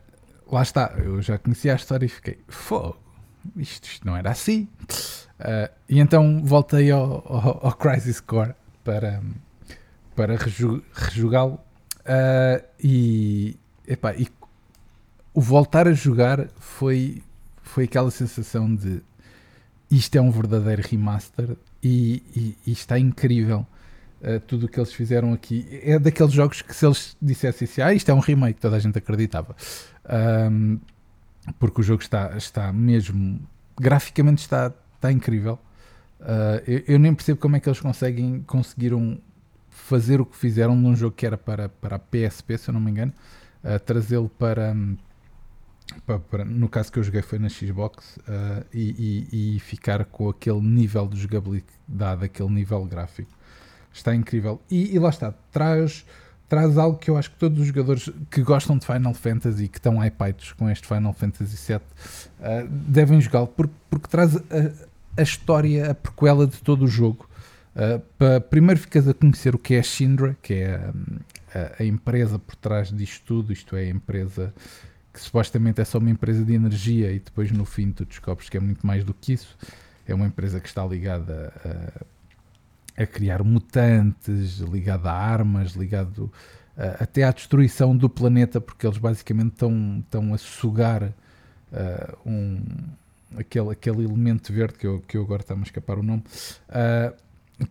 lá 0.51 0.62
está, 0.62 0.93
eu 0.97 1.21
já 1.21 1.38
conhecia 1.38 1.74
a 1.74 1.75
história 1.75 2.05
e 2.05 2.09
fiquei, 2.09 2.39
fogo, 2.47 2.97
isto, 3.55 3.86
isto 3.86 4.05
não 4.05 4.15
era 4.15 4.31
assim. 4.31 4.67
Uh, 5.39 5.71
e 5.88 6.00
então 6.00 6.41
voltei 6.43 6.89
ao, 6.91 7.24
ao, 7.25 7.67
ao, 7.67 7.74
Crisis 7.74 8.19
Core 8.19 8.53
para, 8.83 9.21
para 10.15 10.36
rejugá-lo. 10.93 11.59
Uh, 12.01 12.63
e, 12.79 13.57
epá, 13.88 14.13
e 14.15 14.27
o 15.33 15.41
voltar 15.41 15.88
a 15.88 15.93
jogar 15.93 16.47
foi, 16.59 17.21
foi 17.62 17.83
aquela 17.83 18.09
sensação 18.09 18.74
de 18.74 19.01
isto 19.89 20.15
é 20.15 20.21
um 20.21 20.31
verdadeiro 20.31 20.81
remaster 20.81 21.55
e, 21.81 22.24
e, 22.36 22.57
e 22.65 22.71
está 22.71 22.97
incrível. 22.97 23.65
Uh, 24.21 24.39
tudo 24.47 24.65
o 24.65 24.69
que 24.69 24.79
eles 24.79 24.91
fizeram 24.91 25.31
aqui 25.31 25.67
é 25.83 26.00
daqueles 26.00 26.33
jogos 26.33 26.63
que 26.63 26.75
se 26.75 26.86
eles 26.86 27.15
dissessem 27.21 27.67
assim, 27.67 27.81
ah, 27.81 27.93
isto 27.93 28.09
é 28.09 28.13
um 28.13 28.19
remake, 28.19 28.59
toda 28.59 28.75
a 28.75 28.79
gente 28.79 28.97
acreditava. 28.97 29.55
Um, 30.51 30.79
porque 31.59 31.81
o 31.81 31.83
jogo 31.83 32.01
está, 32.01 32.36
está 32.36 32.74
mesmo 32.74 33.39
graficamente 33.79 34.41
está, 34.41 34.74
está 34.95 35.12
incrível. 35.12 35.59
Uh, 36.19 36.62
eu, 36.65 36.83
eu, 36.88 37.00
nem 37.00 37.13
percebo 37.13 37.39
como 37.39 37.55
é 37.55 37.59
que 37.59 37.69
eles 37.69 37.79
conseguem 37.79 38.41
conseguiram 38.41 39.19
fazer 39.69 40.19
o 40.19 40.25
que 40.25 40.36
fizeram 40.36 40.75
num 40.75 40.95
jogo 40.95 41.15
que 41.15 41.25
era 41.25 41.38
para, 41.38 41.69
para 41.69 41.97
a 41.97 42.00
PSP, 42.00 42.57
se 42.57 42.69
eu 42.69 42.74
não 42.74 42.81
me 42.81 42.89
engano, 42.89 43.13
uh, 43.63 43.79
trazê-lo 43.79 44.27
para, 44.27 44.75
para, 46.05 46.19
para, 46.19 46.43
no 46.43 46.67
caso 46.67 46.91
que 46.91 46.97
eu 46.97 47.03
joguei 47.03 47.21
foi 47.21 47.38
na 47.38 47.50
Xbox 47.50 48.17
uh, 48.17 48.65
e, 48.74 49.27
e, 49.31 49.55
e, 49.55 49.59
ficar 49.59 50.03
com 50.05 50.29
aquele 50.29 50.59
nível 50.59 51.07
de 51.07 51.19
jogabilidade, 51.19 52.25
aquele 52.25 52.50
nível 52.50 52.83
gráfico. 52.86 53.31
Está 53.98 54.16
incrível. 54.16 54.62
E, 54.70 54.96
e, 54.96 55.00
lá 55.00 55.10
está, 55.10 55.34
traz, 55.51 56.06
traz 56.48 56.77
algo 56.77 56.98
que 56.98 57.10
eu 57.10 57.18
acho 57.18 57.32
que 57.32 57.38
todos 57.38 57.60
os 57.60 57.68
jogadores 57.68 58.10
que 58.30 58.42
gostam 58.42 58.77
de 58.77 58.86
Final 58.86 59.13
Fantasy 59.13 59.63
e 59.63 59.68
que 59.68 59.80
estão 59.80 60.04
hypados 60.06 60.54
com 60.54 60.70
este 60.70 60.88
Final 60.88 61.13
Fantasy 61.13 61.74
VII 61.74 61.77
uh, 61.77 62.68
devem 62.70 63.20
jogá-lo 63.20 63.48
porque, 63.48 63.74
porque 63.89 64.08
traz 64.08 64.36
a, 64.36 64.42
a, 65.18 65.22
história, 65.22 65.92
a 65.92 65.96
prequela 65.96 66.46
de 66.46 66.58
todo 66.58 66.86
o 66.86 66.88
jogo. 66.88 67.27
Uh, 67.75 68.00
para, 68.18 68.39
primeiro 68.39 68.80
ficas 68.80 69.08
a 69.08 69.13
conhecer 69.13 69.56
o 69.56 69.58
que 69.58 69.74
é 69.74 69.80
a 69.80 69.84
Shindra, 69.84 70.38
que 70.42 70.54
é 70.54 70.75
a, 71.56 71.82
a 71.82 71.86
empresa 71.86 72.38
por 72.38 72.56
trás 72.56 72.89
disto 72.89 73.24
tudo, 73.25 73.51
isto 73.51 73.75
é, 73.75 73.82
a 73.82 73.89
empresa 73.89 74.54
que 75.12 75.20
supostamente 75.20 75.82
é 75.82 75.86
só 75.86 75.98
uma 75.98 76.12
empresa 76.12 76.46
de 76.46 76.54
energia 76.54 77.12
e 77.12 77.18
depois 77.18 77.51
no 77.51 77.66
fim 77.66 77.92
tu 77.92 78.06
descobres 78.06 78.50
que 78.50 78.58
é 78.58 78.60
muito 78.60 78.86
mais 78.86 79.04
do 79.04 79.13
que 79.16 79.34
isso. 79.34 79.58
É 80.08 80.13
uma 80.13 80.27
empresa 80.27 80.60
que 80.60 80.68
está 80.68 80.86
ligada 80.86 81.51
a, 81.66 81.70
a 82.00 82.16
criar 83.06 83.44
mutantes, 83.44 84.60
ligada 84.60 85.12
a 85.12 85.13
armas, 85.13 85.74
ligado 85.74 86.32
a, 86.75 87.04
até 87.04 87.24
à 87.24 87.32
destruição 87.32 87.96
do 87.96 88.10
planeta, 88.10 88.60
porque 88.60 88.88
eles 88.88 88.98
basicamente 88.98 89.54
estão, 89.54 90.00
estão 90.00 90.34
a 90.34 90.38
sugar 90.38 91.04
uh, 91.04 92.18
um, 92.25 92.62
aquele, 93.38 93.72
aquele 93.72 94.04
elemento 94.04 94.51
verde 94.51 94.75
que 94.75 94.88
eu, 94.88 95.00
que 95.08 95.18
eu 95.18 95.24
agora 95.24 95.42
está-me 95.42 95.62
a 95.62 95.63
escapar 95.63 96.00
o 96.00 96.04
nome. 96.04 96.24
ah, 96.70 97.13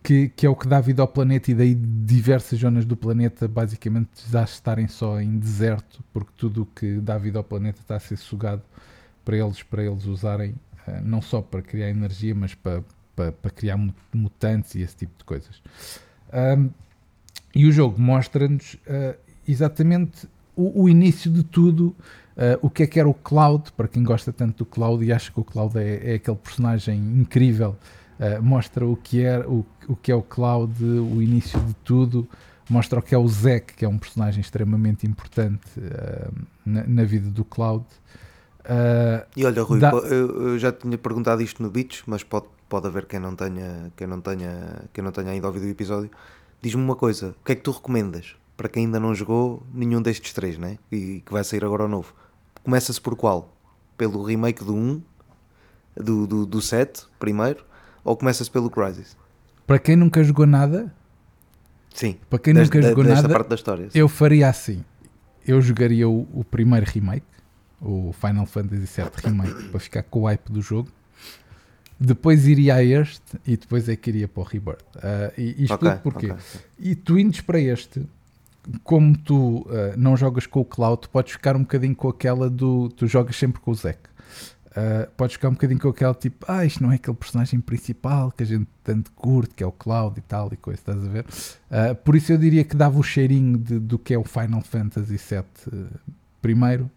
que, 0.03 0.29
que 0.29 0.45
é 0.45 0.49
o 0.49 0.55
que 0.55 0.67
dá 0.67 0.81
vida 0.81 1.01
ao 1.01 1.07
planeta 1.07 1.49
e 1.49 1.53
daí 1.53 1.73
diversas 1.73 2.59
zonas 2.59 2.83
do 2.83 2.97
planeta 2.97 3.47
basicamente 3.47 4.09
já 4.29 4.43
estarem 4.43 4.87
só 4.87 5.21
em 5.21 5.39
deserto 5.39 6.03
porque 6.11 6.31
tudo 6.35 6.63
o 6.63 6.65
que 6.65 6.97
dá 6.97 7.17
vida 7.17 7.37
ao 7.37 7.43
planeta 7.43 7.79
está 7.79 7.95
a 7.95 7.99
ser 7.99 8.17
sugado 8.17 8.61
para 9.23 9.37
eles 9.37 9.63
para 9.63 9.83
eles 9.83 10.05
usarem 10.05 10.55
não 11.03 11.21
só 11.21 11.41
para 11.41 11.61
criar 11.61 11.89
energia 11.89 12.35
mas 12.35 12.53
para, 12.53 12.83
para, 13.17 13.31
para 13.33 13.51
criar 13.51 13.75
mu- 13.77 13.93
mutantes 14.13 14.75
e 14.75 14.81
esse 14.81 14.95
tipo 14.95 15.17
de 15.17 15.25
coisas 15.25 15.61
Ahm, 16.31 16.69
e 17.55 17.65
o 17.65 17.71
jogo 17.71 17.99
mostra-nos 18.01 18.77
ah, 18.87 19.15
exatamente 19.47 20.27
o, 20.55 20.83
o 20.83 20.89
início 20.89 21.29
de 21.31 21.43
tudo 21.43 21.93
ah, 22.37 22.57
o 22.61 22.69
que 22.69 22.83
é 22.83 22.87
que 22.87 22.99
era 22.99 23.09
o 23.09 23.13
Cloud 23.13 23.71
para 23.75 23.87
quem 23.89 24.03
gosta 24.03 24.31
tanto 24.31 24.59
do 24.59 24.65
Cloud 24.65 25.03
e 25.03 25.11
acha 25.11 25.31
que 25.31 25.39
o 25.39 25.43
Cloud 25.43 25.77
é, 25.77 26.11
é 26.11 26.15
aquele 26.15 26.37
personagem 26.37 26.97
incrível 26.97 27.75
Uh, 28.19 28.41
mostra 28.41 28.83
o 28.83 28.95
que, 28.97 29.21
é, 29.21 29.37
o, 29.45 29.63
o 29.87 29.95
que 29.95 30.11
é 30.11 30.15
o 30.15 30.23
Cloud, 30.23 30.73
o 30.83 31.21
início 31.21 31.59
de 31.59 31.75
tudo, 31.83 32.27
mostra 32.67 32.97
o 32.97 33.01
que 33.03 33.13
é 33.13 33.17
o 33.19 33.27
Zack, 33.27 33.75
que 33.75 33.85
é 33.85 33.87
um 33.87 33.99
personagem 33.99 34.41
extremamente 34.41 35.05
importante 35.05 35.61
uh, 35.77 36.33
na, 36.65 36.83
na 36.87 37.03
vida 37.03 37.29
do 37.29 37.45
Cloud. 37.45 37.85
Uh, 38.65 39.23
E 39.35 39.45
olha, 39.45 39.61
Rui, 39.61 39.79
Dá- 39.79 39.91
eu, 39.91 40.47
eu 40.53 40.57
já 40.57 40.71
tinha 40.71 40.97
perguntado 40.97 41.43
isto 41.43 41.61
no 41.61 41.69
Beats, 41.69 42.01
mas 42.07 42.23
pode, 42.23 42.47
pode 42.67 42.87
haver 42.87 43.05
quem 43.05 43.19
não, 43.19 43.35
tenha, 43.35 43.91
quem, 43.95 44.07
não 44.07 44.21
tenha, 44.21 44.83
quem 44.93 45.03
não 45.03 45.11
tenha 45.11 45.31
ainda 45.31 45.47
ouvido 45.47 45.65
o 45.65 45.69
episódio. 45.69 46.09
Diz-me 46.61 46.81
uma 46.81 46.95
coisa: 46.95 47.35
o 47.41 47.45
que 47.45 47.51
é 47.51 47.55
que 47.55 47.61
tu 47.61 47.71
recomendas 47.71 48.35
para 48.55 48.67
quem 48.67 48.85
ainda 48.85 48.99
não 48.99 49.13
jogou 49.13 49.63
nenhum 49.73 50.01
destes 50.01 50.33
três, 50.33 50.57
né? 50.57 50.79
E 50.91 51.21
que 51.25 51.31
vai 51.31 51.43
sair 51.43 51.63
agora 51.63 51.83
ao 51.83 51.89
novo? 51.89 52.13
Começa-se 52.63 52.99
por 52.99 53.15
qual? 53.15 53.53
Pelo 53.95 54.23
remake 54.23 54.63
do 54.63 54.75
1, 54.75 55.01
do, 55.95 56.27
do, 56.27 56.45
do 56.45 56.61
7, 56.61 57.05
primeiro, 57.19 57.63
ou 58.03 58.17
começa-se 58.17 58.49
pelo 58.49 58.69
Crisis? 58.69 59.15
para 59.67 59.77
quem 59.77 59.97
nunca 59.97 60.23
jogou 60.23 60.47
nada, 60.47 60.91
Sim, 61.93 62.17
para 62.29 62.39
quem 62.39 62.53
desta, 62.53 62.75
nunca 62.77 62.89
jogou 62.89 63.03
desta 63.03 63.23
nada, 63.23 63.33
parte 63.33 63.49
da 63.49 63.55
história. 63.55 63.89
sim. 63.89 63.99
eu 63.99 64.07
faria 64.07 64.47
assim: 64.49 64.83
eu 65.45 65.61
jogaria 65.61 66.07
o, 66.07 66.27
o 66.33 66.43
primeiro 66.43 66.85
remake, 66.89 67.25
o 67.81 68.13
Final 68.13 68.45
Fantasy 68.45 68.85
VII 68.85 69.11
Remake, 69.23 69.69
para 69.69 69.79
ficar 69.79 70.03
com 70.03 70.21
o 70.21 70.25
hype 70.25 70.51
do 70.51 70.61
jogo. 70.61 70.89
Depois 71.99 72.47
iria 72.47 72.75
a 72.75 72.83
este 72.83 73.21
e 73.45 73.57
depois 73.57 73.89
é 73.89 73.95
que 73.95 74.09
iria 74.09 74.27
para 74.27 74.41
o 74.41 74.43
Rebirth. 74.43 74.81
Uh, 74.95 75.33
e, 75.37 75.55
e 75.59 75.63
explico 75.65 75.85
Ok, 75.87 75.99
porquê. 76.03 76.31
ok. 76.31 76.43
E 76.79 76.95
tu 76.95 77.17
indes 77.17 77.41
para 77.41 77.59
este, 77.59 78.05
como 78.83 79.17
tu 79.17 79.61
uh, 79.61 79.67
não 79.97 80.15
jogas 80.15 80.45
com 80.45 80.59
o 80.59 80.65
Cloud, 80.65 81.07
podes 81.09 81.31
ficar 81.33 81.55
um 81.55 81.61
bocadinho 81.61 81.95
com 81.95 82.09
aquela 82.09 82.49
do. 82.49 82.89
Tu 82.89 83.07
jogas 83.07 83.35
sempre 83.35 83.59
com 83.61 83.71
o 83.71 83.75
Zack. 83.75 83.99
Uh, 84.69 85.09
podes 85.17 85.33
ficar 85.33 85.49
um 85.49 85.53
bocadinho 85.53 85.79
com 85.79 85.89
aquela 85.89 86.13
tipo, 86.13 86.45
ah, 86.47 86.63
isto 86.63 86.83
não 86.83 86.91
é 86.91 86.95
aquele 86.95 87.15
personagem 87.17 87.59
principal 87.59 88.31
que 88.31 88.43
a 88.43 88.45
gente 88.45 88.67
tanto 88.83 89.11
curte, 89.13 89.55
que 89.55 89.63
é 89.63 89.65
o 89.65 89.71
Cloud 89.71 90.19
e 90.19 90.21
tal 90.21 90.49
e 90.53 90.55
coisa, 90.57 90.79
estás 90.79 91.03
a 91.03 91.07
ver? 91.07 91.25
Uh, 91.25 91.95
por 91.95 92.15
isso 92.15 92.31
eu 92.31 92.37
diria 92.37 92.63
que 92.63 92.75
dava 92.75 92.99
o 92.99 93.01
cheirinho 93.01 93.57
de- 93.57 93.79
do 93.79 93.97
que 93.97 94.13
é 94.13 94.19
o 94.19 94.23
Final 94.23 94.61
Fantasy 94.61 95.17
VII 95.17 95.87
primeiro 96.43 96.91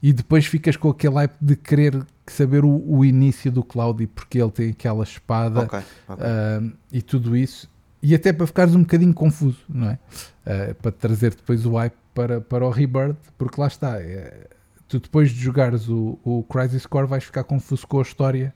e 0.00 0.12
depois 0.12 0.46
ficas 0.46 0.76
com 0.76 0.90
aquele 0.90 1.14
hype 1.16 1.34
de 1.40 1.56
querer 1.56 2.06
saber 2.32 2.64
o, 2.64 2.82
o 2.86 3.04
início 3.04 3.50
do 3.50 3.62
Cloud 3.62 4.02
e 4.02 4.06
porque 4.06 4.40
ele 4.40 4.50
tem 4.50 4.70
aquela 4.70 5.04
espada 5.04 5.60
Ok, 5.60 5.78
ok. 6.08 6.26
ah, 6.26 6.62
e 6.92 7.02
tudo 7.02 7.36
isso, 7.36 7.68
e 8.02 8.14
até 8.14 8.32
para 8.32 8.46
ficares 8.46 8.74
um 8.74 8.80
bocadinho 8.80 9.12
confuso, 9.14 9.58
não 9.68 9.88
é? 9.90 9.98
Ah, 10.46 10.74
para 10.80 10.92
trazer 10.92 11.34
depois 11.34 11.64
o 11.66 11.74
hype 11.76 11.94
para, 12.14 12.40
para 12.40 12.66
o 12.66 12.70
Rebirth, 12.70 13.16
porque 13.36 13.60
lá 13.60 13.66
está, 13.66 14.00
é, 14.00 14.46
tu 14.88 14.98
depois 15.00 15.30
de 15.30 15.40
jogares 15.40 15.88
o, 15.88 16.18
o 16.24 16.42
Crisis 16.44 16.86
Core 16.86 17.06
vais 17.06 17.24
ficar 17.24 17.44
confuso 17.44 17.86
com 17.86 17.98
a 17.98 18.02
história 18.02 18.54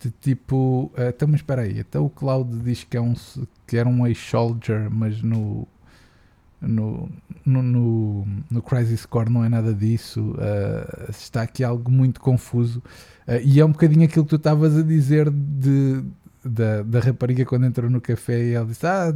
de 0.00 0.10
tipo, 0.10 0.90
ah, 0.96 1.08
então 1.08 1.28
mas 1.28 1.40
espera 1.40 1.62
aí, 1.62 1.78
então 1.78 2.04
o 2.06 2.10
Cloud 2.10 2.58
diz 2.60 2.84
que, 2.84 2.96
é 2.96 3.00
um, 3.00 3.14
que 3.66 3.76
era 3.76 3.88
um 3.88 4.06
ex-soldier, 4.06 4.88
mas 4.90 5.22
no, 5.22 5.66
no, 6.62 7.08
no, 7.44 7.62
no, 7.62 8.26
no 8.50 8.62
Crisis 8.62 9.04
Core 9.04 9.30
não 9.30 9.44
é 9.44 9.48
nada 9.48 9.74
disso, 9.74 10.34
ah, 10.38 11.10
está 11.10 11.42
aqui 11.42 11.64
algo 11.64 11.90
muito 11.90 12.20
confuso. 12.20 12.82
Ah, 13.26 13.38
e 13.38 13.60
é 13.60 13.64
um 13.64 13.72
bocadinho 13.72 14.04
aquilo 14.04 14.24
que 14.24 14.30
tu 14.30 14.36
estavas 14.36 14.76
a 14.76 14.82
dizer 14.82 15.30
de, 15.30 16.02
da, 16.44 16.82
da 16.82 17.00
rapariga 17.00 17.44
quando 17.44 17.66
entrou 17.66 17.90
no 17.90 18.00
café 18.00 18.42
e 18.42 18.52
ela 18.52 18.66
disse: 18.66 18.86
Ah, 18.86 19.14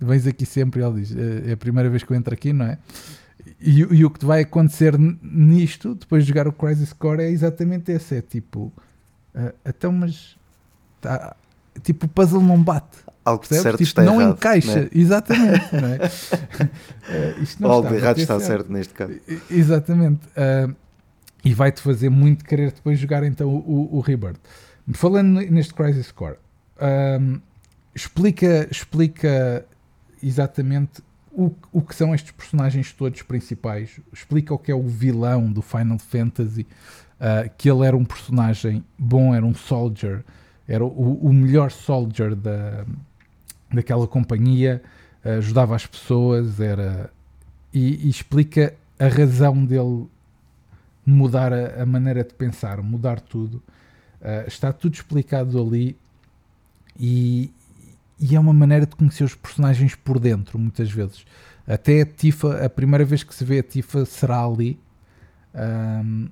vens 0.00 0.26
aqui 0.26 0.46
sempre. 0.46 0.80
E 0.80 0.84
ele 0.84 1.00
diz: 1.00 1.16
É 1.16 1.50
é 1.50 1.52
a 1.52 1.56
primeira 1.56 1.88
vez 1.88 2.02
que 2.02 2.12
eu 2.12 2.16
entro 2.16 2.32
aqui, 2.32 2.52
não 2.52 2.66
é? 2.66 2.78
E, 3.60 3.80
e 3.80 4.04
o 4.04 4.10
que 4.10 4.24
vai 4.24 4.42
acontecer 4.42 4.98
nisto, 4.98 5.94
depois 5.94 6.24
de 6.24 6.28
jogar 6.28 6.48
o 6.48 6.52
Crisis 6.52 6.92
Core, 6.92 7.22
é 7.22 7.30
exatamente 7.30 7.92
esse: 7.92 8.16
é 8.16 8.22
tipo, 8.22 8.72
ah, 9.34 9.52
então, 9.64 9.92
mas 9.92 10.36
tá, 11.00 11.36
tipo, 11.80 12.06
o 12.06 12.08
puzzle 12.08 12.42
não 12.42 12.62
bate. 12.62 12.98
Algo 13.24 13.40
Percebes? 13.40 13.62
certo 13.62 13.76
Tipo, 13.78 13.88
está 13.88 14.02
não 14.02 14.20
errado. 14.20 14.36
encaixa, 14.36 14.80
né? 14.82 14.88
exatamente. 14.92 15.68
Não 15.74 15.88
é? 15.88 15.98
Eh, 17.10 17.34
isto 17.40 17.62
não 17.62 17.70
algo 17.70 17.94
errado 17.94 18.18
está 18.18 18.38
certo 18.38 18.70
neste 18.70 18.92
caso. 18.92 19.14
Exatamente. 19.50 20.20
Ah, 20.36 20.68
e 21.44 21.54
vai-te 21.54 21.80
fazer 21.80 22.10
muito 22.10 22.44
querer 22.44 22.70
depois 22.72 22.98
jogar 22.98 23.22
então 23.24 23.48
o, 23.48 23.96
o 23.96 24.00
Rebirth. 24.00 24.38
Falando 24.92 25.40
neste 25.40 25.72
Crisis 25.72 26.10
Core, 26.12 26.36
ahm, 26.78 27.36
explica, 27.94 28.68
explica 28.70 29.64
exatamente 30.22 31.02
o, 31.32 31.50
o 31.72 31.80
que 31.80 31.94
são 31.94 32.14
estes 32.14 32.32
personagens 32.32 32.92
todos 32.92 33.22
principais. 33.22 34.00
Explica 34.12 34.52
o 34.52 34.58
que 34.58 34.70
é 34.70 34.74
o 34.74 34.86
vilão 34.86 35.50
do 35.50 35.62
Final 35.62 35.98
Fantasy. 35.98 36.66
ah, 37.20 37.48
que 37.56 37.70
ele 37.70 37.86
era 37.86 37.96
um 37.96 38.04
personagem 38.04 38.84
bom, 38.98 39.34
era 39.34 39.44
um 39.46 39.54
soldier, 39.54 40.24
era 40.68 40.84
o, 40.84 41.14
o 41.14 41.32
melhor 41.32 41.70
soldier 41.70 42.34
da, 42.34 42.84
daquela 43.72 44.06
companhia, 44.06 44.82
ah, 45.24 45.34
ajudava 45.36 45.74
as 45.74 45.86
pessoas, 45.86 46.60
era 46.60 47.10
e, 47.72 48.06
e 48.06 48.08
explica 48.08 48.74
a 48.98 49.08
razão 49.08 49.64
dele 49.64 50.06
mudar 51.04 51.52
a, 51.52 51.82
a 51.82 51.86
maneira 51.86 52.22
de 52.22 52.34
pensar, 52.34 52.82
mudar 52.82 53.20
tudo. 53.20 53.62
Ah, 54.20 54.44
está 54.46 54.72
tudo 54.72 54.94
explicado 54.94 55.60
ali 55.60 55.96
e, 56.98 57.50
e 58.20 58.36
é 58.36 58.40
uma 58.40 58.52
maneira 58.52 58.86
de 58.86 58.94
conhecer 58.94 59.24
os 59.24 59.34
personagens 59.34 59.94
por 59.94 60.18
dentro, 60.18 60.58
muitas 60.58 60.90
vezes. 60.90 61.24
Até 61.66 62.02
a 62.02 62.06
Tifa, 62.06 62.64
a 62.64 62.68
primeira 62.70 63.04
vez 63.04 63.22
que 63.22 63.34
se 63.34 63.44
vê 63.44 63.60
a 63.60 63.62
Tifa 63.62 64.04
será 64.04 64.44
ali 64.44 64.78
Ahm, 65.54 66.28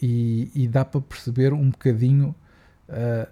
e, 0.00 0.50
e 0.54 0.66
dá 0.66 0.84
para 0.84 1.00
perceber 1.00 1.52
um 1.52 1.70
bocadinho 1.70 2.34
ah, 2.88 3.28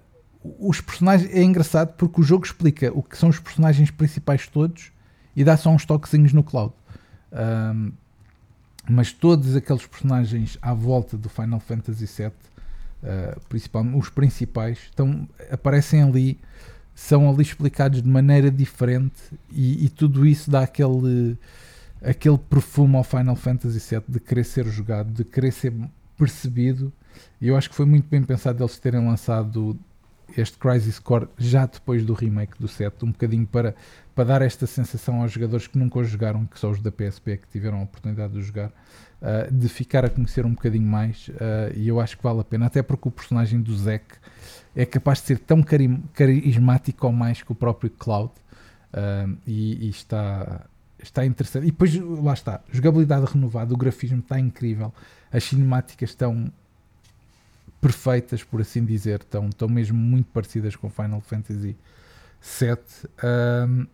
os 0.58 0.80
personagens. 0.80 1.32
É 1.32 1.42
engraçado 1.42 1.94
porque 1.96 2.20
o 2.20 2.24
jogo 2.24 2.44
explica 2.44 2.92
o 2.92 3.02
que 3.02 3.16
são 3.16 3.28
os 3.28 3.38
personagens 3.38 3.90
principais 3.90 4.46
todos 4.46 4.92
e 5.34 5.44
dá 5.44 5.56
só 5.56 5.70
uns 5.70 5.84
toquezinhos 5.84 6.32
no 6.32 6.42
cloud. 6.42 6.72
Ahm, 7.32 7.92
mas 8.88 9.12
todos 9.12 9.54
aqueles 9.54 9.86
personagens 9.86 10.58
à 10.62 10.72
volta 10.72 11.16
do 11.16 11.28
Final 11.28 11.60
Fantasy 11.60 12.06
VII, 12.06 12.28
uh, 12.28 13.40
principalmente 13.48 13.98
os 13.98 14.08
principais, 14.08 14.78
estão, 14.78 15.28
aparecem 15.50 16.02
ali, 16.02 16.40
são 16.94 17.28
ali 17.28 17.42
explicados 17.42 18.02
de 18.02 18.08
maneira 18.08 18.50
diferente 18.50 19.20
e, 19.50 19.84
e 19.84 19.88
tudo 19.90 20.26
isso 20.26 20.50
dá 20.50 20.62
aquele, 20.62 21.36
aquele 22.02 22.38
perfume 22.38 22.96
ao 22.96 23.04
Final 23.04 23.36
Fantasy 23.36 23.78
VII 23.78 24.04
de 24.08 24.20
querer 24.20 24.44
ser 24.44 24.66
jogado, 24.66 25.12
de 25.12 25.24
querer 25.24 25.52
ser 25.52 25.74
percebido. 26.16 26.90
E 27.40 27.48
eu 27.48 27.56
acho 27.56 27.68
que 27.68 27.76
foi 27.76 27.86
muito 27.86 28.08
bem 28.08 28.22
pensado 28.22 28.62
eles 28.62 28.78
terem 28.78 29.06
lançado 29.06 29.78
este 30.36 30.58
Crisis 30.58 30.98
Core 30.98 31.28
já 31.36 31.66
depois 31.66 32.04
do 32.04 32.12
remake 32.12 32.52
do 32.58 32.68
7, 32.68 33.04
um 33.04 33.10
bocadinho 33.12 33.46
para, 33.46 33.74
para 34.14 34.24
dar 34.24 34.42
esta 34.42 34.66
sensação 34.66 35.22
aos 35.22 35.32
jogadores 35.32 35.66
que 35.66 35.78
nunca 35.78 35.98
o 35.98 36.04
jogaram, 36.04 36.44
que 36.46 36.58
são 36.58 36.70
os 36.70 36.80
da 36.80 36.90
PSP 36.92 37.38
que 37.38 37.48
tiveram 37.48 37.78
a 37.80 37.82
oportunidade 37.82 38.32
de 38.32 38.42
jogar, 38.42 38.68
uh, 38.68 39.52
de 39.52 39.68
ficar 39.68 40.04
a 40.04 40.10
conhecer 40.10 40.44
um 40.44 40.50
bocadinho 40.50 40.86
mais. 40.86 41.28
uh, 41.28 41.72
e 41.74 41.88
eu 41.88 42.00
acho 42.00 42.16
que 42.16 42.22
vale 42.22 42.40
a 42.40 42.44
pena, 42.44 42.66
até 42.66 42.82
porque 42.82 43.08
o 43.08 43.10
personagem 43.10 43.60
do 43.60 43.76
Zack 43.76 44.04
é 44.76 44.84
capaz 44.84 45.20
de 45.20 45.26
ser 45.26 45.38
tão 45.38 45.62
cari- 45.62 46.02
carismático 46.14 47.06
ou 47.06 47.12
mais 47.12 47.42
que 47.42 47.50
o 47.52 47.54
próprio 47.54 47.90
Cloud. 47.90 48.32
uh, 48.92 49.36
e, 49.46 49.86
e 49.86 49.90
está, 49.90 50.66
está 51.02 51.24
interessante. 51.24 51.66
E 51.66 51.70
depois, 51.70 51.94
lá 51.94 52.32
está, 52.32 52.60
jogabilidade 52.70 53.26
renovada, 53.32 53.72
o 53.74 53.76
grafismo 53.76 54.18
está 54.20 54.38
incrível, 54.38 54.92
as 55.32 55.44
cinemáticas 55.44 56.10
estão 56.10 56.50
perfeitas, 57.80 58.42
por 58.42 58.60
assim 58.60 58.84
dizer, 58.84 59.20
estão, 59.20 59.48
estão 59.48 59.68
mesmo 59.68 59.96
muito 59.96 60.26
parecidas 60.32 60.76
com 60.76 60.90
Final 60.90 61.20
Fantasy 61.20 61.76
VII. 62.40 63.08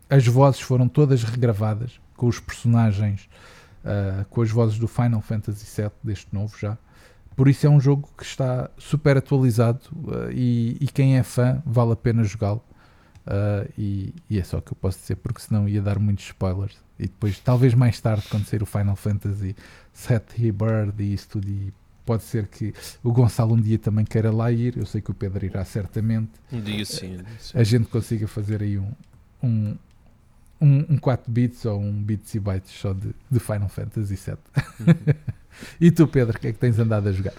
As 0.08 0.26
vozes 0.26 0.60
foram 0.60 0.88
todas 0.88 1.22
regravadas 1.22 2.00
com 2.16 2.26
os 2.26 2.40
personagens, 2.40 3.28
uh, 3.84 4.24
com 4.26 4.42
as 4.42 4.50
vozes 4.50 4.78
do 4.78 4.88
Final 4.88 5.20
Fantasy 5.20 5.82
VII, 5.82 5.90
deste 6.02 6.34
novo 6.34 6.56
já. 6.58 6.78
Por 7.36 7.48
isso 7.48 7.66
é 7.66 7.70
um 7.70 7.80
jogo 7.80 8.08
que 8.16 8.24
está 8.24 8.70
super 8.78 9.16
atualizado 9.16 9.80
uh, 9.92 10.30
e, 10.30 10.76
e 10.80 10.86
quem 10.86 11.18
é 11.18 11.22
fã 11.22 11.62
vale 11.66 11.92
a 11.92 11.96
pena 11.96 12.22
jogá-lo. 12.24 12.62
Uh, 13.26 13.72
e, 13.78 14.14
e 14.28 14.38
é 14.38 14.44
só 14.44 14.58
o 14.58 14.62
que 14.62 14.72
eu 14.72 14.76
posso 14.76 14.98
dizer, 14.98 15.16
porque 15.16 15.40
senão 15.40 15.68
ia 15.68 15.80
dar 15.80 15.98
muitos 15.98 16.26
spoilers. 16.26 16.76
E 16.98 17.04
depois, 17.04 17.38
talvez 17.40 17.74
mais 17.74 18.00
tarde, 18.00 18.26
quando 18.30 18.44
sair 18.44 18.62
o 18.62 18.66
Final 18.66 18.94
Fantasy 18.96 19.56
VII 19.94 20.20
Rebirth 20.36 21.00
e 21.00 21.14
isso 21.14 21.28
tudo, 21.30 21.48
e 21.48 21.72
pode 22.04 22.22
ser 22.22 22.46
que 22.46 22.72
o 23.02 23.12
Gonçalo 23.12 23.54
um 23.54 23.60
dia 23.60 23.78
também 23.78 24.04
queira 24.04 24.30
lá 24.30 24.50
ir. 24.50 24.76
Eu 24.76 24.86
sei 24.86 25.00
que 25.00 25.10
o 25.10 25.14
Pedro 25.14 25.44
irá 25.44 25.64
certamente. 25.64 26.30
Um 26.52 26.60
dia 26.60 26.84
sim. 26.84 27.18
A 27.54 27.62
gente 27.62 27.86
consiga 27.88 28.26
fazer 28.28 28.62
aí 28.62 28.78
um, 28.78 28.92
um, 29.42 29.76
um, 30.60 30.84
um 30.90 30.98
4 30.98 31.30
bits 31.30 31.64
ou 31.64 31.80
um 31.80 31.92
bits 31.92 32.34
e 32.34 32.40
bytes 32.40 32.72
só 32.72 32.92
de, 32.92 33.14
de 33.30 33.38
Final 33.40 33.68
Fantasy 33.68 34.14
VII. 34.16 35.14
e 35.80 35.90
tu, 35.90 36.06
Pedro, 36.06 36.36
o 36.36 36.40
que 36.40 36.48
é 36.48 36.52
que 36.52 36.58
tens 36.58 36.78
andado 36.78 37.08
a 37.08 37.12
jogar? 37.12 37.34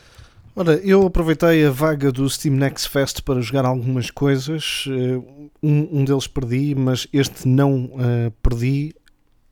Ora, 0.57 0.75
eu 0.77 1.05
aproveitei 1.05 1.65
a 1.65 1.69
vaga 1.69 2.13
do 2.13 2.29
Steam 2.29 2.55
Next 2.55 2.87
Fest 2.87 3.21
para 3.23 3.41
jogar 3.41 3.65
algumas 3.65 4.09
coisas. 4.09 4.85
Eh, 4.87 5.45
Um, 5.63 6.01
um 6.01 6.05
deles 6.05 6.27
perdi, 6.27 6.75
mas 6.75 7.07
este 7.11 7.47
não 7.47 7.89
eh, 7.97 8.31
perdi. 8.43 8.93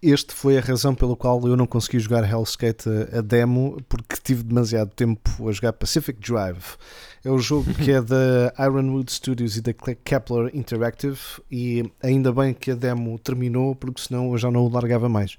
Este 0.05 0.33
foi 0.33 0.57
a 0.57 0.61
razão 0.61 0.93
pela 0.93 1.15
qual 1.15 1.47
eu 1.47 1.55
não 1.55 1.65
consegui 1.65 1.97
jogar 1.97 2.29
Hellskate 2.29 2.89
a, 2.89 3.19
a 3.19 3.21
demo, 3.21 3.81
porque 3.87 4.17
tive 4.21 4.43
demasiado 4.43 4.89
tempo 4.89 5.47
a 5.47 5.51
jogar 5.53 5.71
Pacific 5.71 6.19
Drive. 6.19 6.75
É 7.23 7.31
o 7.31 7.37
jogo 7.37 7.73
que 7.73 7.89
é 7.89 8.01
da 8.01 8.53
Ironwood 8.59 9.09
Studios 9.09 9.55
e 9.55 9.61
da 9.61 9.71
Kepler 9.71 10.53
Interactive, 10.53 11.21
e 11.49 11.89
ainda 12.01 12.33
bem 12.33 12.53
que 12.53 12.71
a 12.71 12.75
demo 12.75 13.17
terminou, 13.17 13.75
porque 13.75 14.01
senão 14.01 14.33
eu 14.33 14.37
já 14.37 14.51
não 14.51 14.65
o 14.65 14.69
largava 14.69 15.07
mais. 15.07 15.37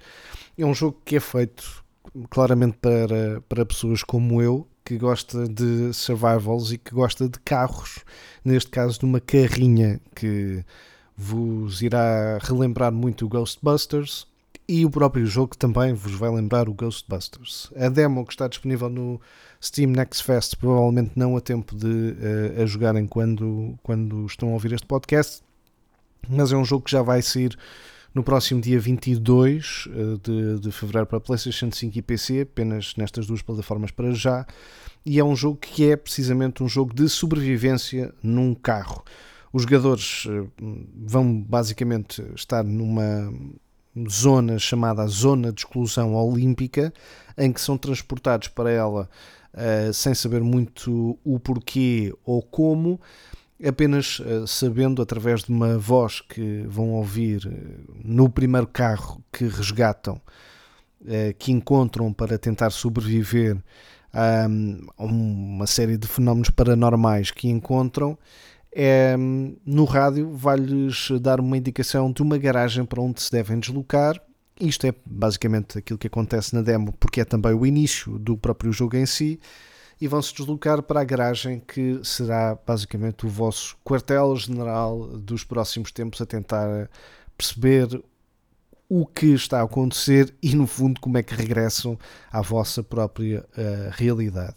É 0.57 0.65
um 0.65 0.73
jogo 0.73 0.99
que 1.05 1.17
é 1.17 1.21
feito 1.21 1.85
claramente 2.31 2.79
para, 2.81 3.43
para 3.47 3.67
pessoas 3.67 4.03
como 4.03 4.41
eu, 4.41 4.67
que 4.83 4.97
gosta 4.97 5.47
de 5.47 5.93
survivals 5.93 6.73
e 6.73 6.79
que 6.79 6.95
gosta 6.95 7.29
de 7.29 7.39
carros, 7.41 7.99
neste 8.43 8.71
caso 8.71 8.99
de 8.99 9.05
uma 9.05 9.21
carrinha 9.21 10.01
que 10.15 10.65
vos 11.15 11.83
irá 11.83 12.39
relembrar 12.41 12.91
muito 12.91 13.27
o 13.27 13.29
Ghostbusters 13.29 14.27
e 14.69 14.85
o 14.85 14.91
próprio 14.91 15.27
jogo 15.27 15.57
também 15.57 15.93
vos 15.93 16.15
vai 16.15 16.31
lembrar 16.31 16.69
o 16.69 16.75
Ghostbusters. 16.75 17.71
A 17.77 17.89
demo 17.89 18.25
que 18.25 18.33
está 18.33 18.49
disponível 18.49 18.89
no 18.89 19.21
Steam 19.63 19.91
Next 19.91 20.23
Fest 20.23 20.57
provavelmente 20.57 21.13
não 21.17 21.37
a 21.37 21.41
tempo 21.41 21.77
de 21.77 22.17
eh, 22.21 22.63
a 22.63 22.67
jogarem 22.67 23.07
quando, 23.07 23.79
quando 23.83 24.25
estão 24.27 24.51
a 24.51 24.53
ouvir 24.53 24.73
este 24.73 24.87
podcast, 24.87 25.43
mas 26.29 26.53
é 26.53 26.57
um 26.57 26.65
jogo 26.65 26.85
que 26.85 26.91
já 26.91 27.03
vai 27.03 27.21
sair 27.21 27.57
no 28.15 28.23
próximo 28.23 28.61
dia 28.61 28.79
22 28.79 29.89
eh, 29.89 29.93
de, 30.23 30.61
de 30.61 30.73
fevereiro 30.73 31.07
para 31.07 31.21
PlayStation 31.21 31.71
5 31.71 31.99
e 31.99 32.03
PC, 32.03 32.41
apenas 32.43 32.95
nestas 32.97 33.27
duas 33.27 33.43
plataformas 33.43 33.91
para 33.91 34.13
já. 34.13 34.47
E 35.05 35.19
é 35.19 35.25
um 35.25 35.37
jogo 35.37 35.59
que 35.59 35.91
é 35.91 35.97
precisamente 35.97 36.63
um 36.63 36.69
jogo 36.69 36.95
de 36.95 37.07
sobrevivência 37.09 38.15
num 38.23 38.55
carro. 38.55 39.05
Os 39.53 39.63
jogadores 39.63 40.27
eh, 40.27 40.47
vão 41.07 41.39
basicamente 41.43 42.25
estar 42.35 42.65
numa 42.65 43.31
zona 44.09 44.59
chamada 44.59 45.07
Zona 45.07 45.53
de 45.53 45.61
Exclusão 45.61 46.15
Olímpica, 46.15 46.93
em 47.37 47.53
que 47.53 47.61
são 47.61 47.77
transportados 47.77 48.49
para 48.49 48.71
ela 48.71 49.09
eh, 49.53 49.91
sem 49.93 50.15
saber 50.15 50.43
muito 50.43 51.19
o 51.25 51.39
porquê 51.39 52.13
ou 52.25 52.43
como, 52.43 53.01
apenas 53.67 54.21
eh, 54.25 54.45
sabendo 54.47 55.01
através 55.01 55.45
de 55.45 55.51
uma 55.51 55.79
voz 55.79 56.21
que 56.21 56.65
vão 56.67 56.91
ouvir 56.93 57.47
eh, 57.47 57.93
no 58.05 58.29
primeiro 58.29 58.67
carro 58.67 59.23
que 59.33 59.45
resgatam, 59.45 60.21
eh, 61.07 61.35
que 61.39 61.53
encontram 61.53 62.13
para 62.13 62.39
tentar 62.39 62.71
sobreviver 62.71 63.57
a 64.13 64.47
a 64.97 65.05
uma 65.05 65.67
série 65.67 65.97
de 65.97 66.07
fenómenos 66.07 66.51
paranormais 66.51 67.31
que 67.33 67.49
encontram. 67.49 68.17
É, 68.77 69.17
no 69.65 69.85
rádio 69.85 70.31
vai-lhes 70.33 71.11
dar 71.21 71.39
uma 71.39 71.57
indicação 71.57 72.11
de 72.11 72.23
uma 72.23 72.37
garagem 72.37 72.85
para 72.85 73.01
onde 73.01 73.23
se 73.23 73.31
devem 73.31 73.61
deslocar. 73.61 74.21
Isto 74.61 74.87
é 74.87 74.95
basicamente 75.07 75.79
aquilo 75.79 75.99
que 75.99 76.09
acontece 76.09 76.55
na 76.55 76.61
demo, 76.61 76.93
porque 76.93 77.21
é 77.21 77.25
também 77.25 77.53
o 77.55 77.65
início 77.65 78.19
do 78.19 78.37
próprio 78.37 78.73
jogo 78.73 78.97
em 78.97 79.07
si 79.07 79.41
e 80.01 80.09
vão 80.09 80.21
se 80.21 80.35
deslocar 80.35 80.83
para 80.83 81.01
a 81.01 81.05
garagem 81.05 81.61
que 81.61 82.01
será 82.03 82.59
basicamente 82.67 83.25
o 83.25 83.29
vosso 83.29 83.77
quartel-general 83.85 85.07
dos 85.19 85.45
próximos 85.45 85.93
tempos 85.93 86.21
a 86.21 86.27
tentar 86.27 86.91
perceber 87.39 88.03
o 88.89 89.07
que 89.07 89.27
está 89.27 89.61
a 89.61 89.65
acontecer 89.65 90.35
e 90.43 90.55
no 90.55 90.67
fundo 90.67 91.01
como 91.01 91.17
é 91.17 91.23
que 91.23 91.35
regressam 91.35 91.99
à 92.31 92.41
vossa 92.43 92.83
própria 92.83 93.45
eh, 93.57 93.91
realidade. 93.93 94.57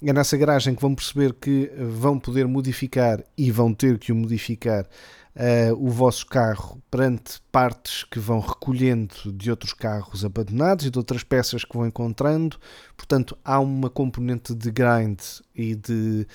É 0.00 0.12
nessa 0.12 0.36
garagem 0.36 0.74
que 0.74 0.82
vão 0.82 0.94
perceber 0.94 1.34
que 1.34 1.72
vão 1.76 2.18
poder 2.20 2.46
modificar 2.46 3.22
e 3.36 3.50
vão 3.50 3.74
ter 3.74 3.98
que 3.98 4.12
o 4.12 4.14
modificar 4.14 4.86
eh, 5.34 5.72
o 5.76 5.88
vosso 5.88 6.24
carro 6.26 6.80
perante 6.88 7.40
partes 7.50 8.04
que 8.04 8.20
vão 8.20 8.38
recolhendo 8.38 9.14
de 9.32 9.50
outros 9.50 9.72
carros 9.72 10.24
abandonados 10.24 10.86
e 10.86 10.90
de 10.90 10.98
outras 10.98 11.24
peças 11.24 11.64
que 11.64 11.76
vão 11.76 11.86
encontrando. 11.86 12.58
Portanto, 12.96 13.36
há 13.44 13.58
uma 13.58 13.90
componente 13.90 14.54
de 14.54 14.70
grind 14.70 15.18
e 15.52 15.74
de 15.74 16.26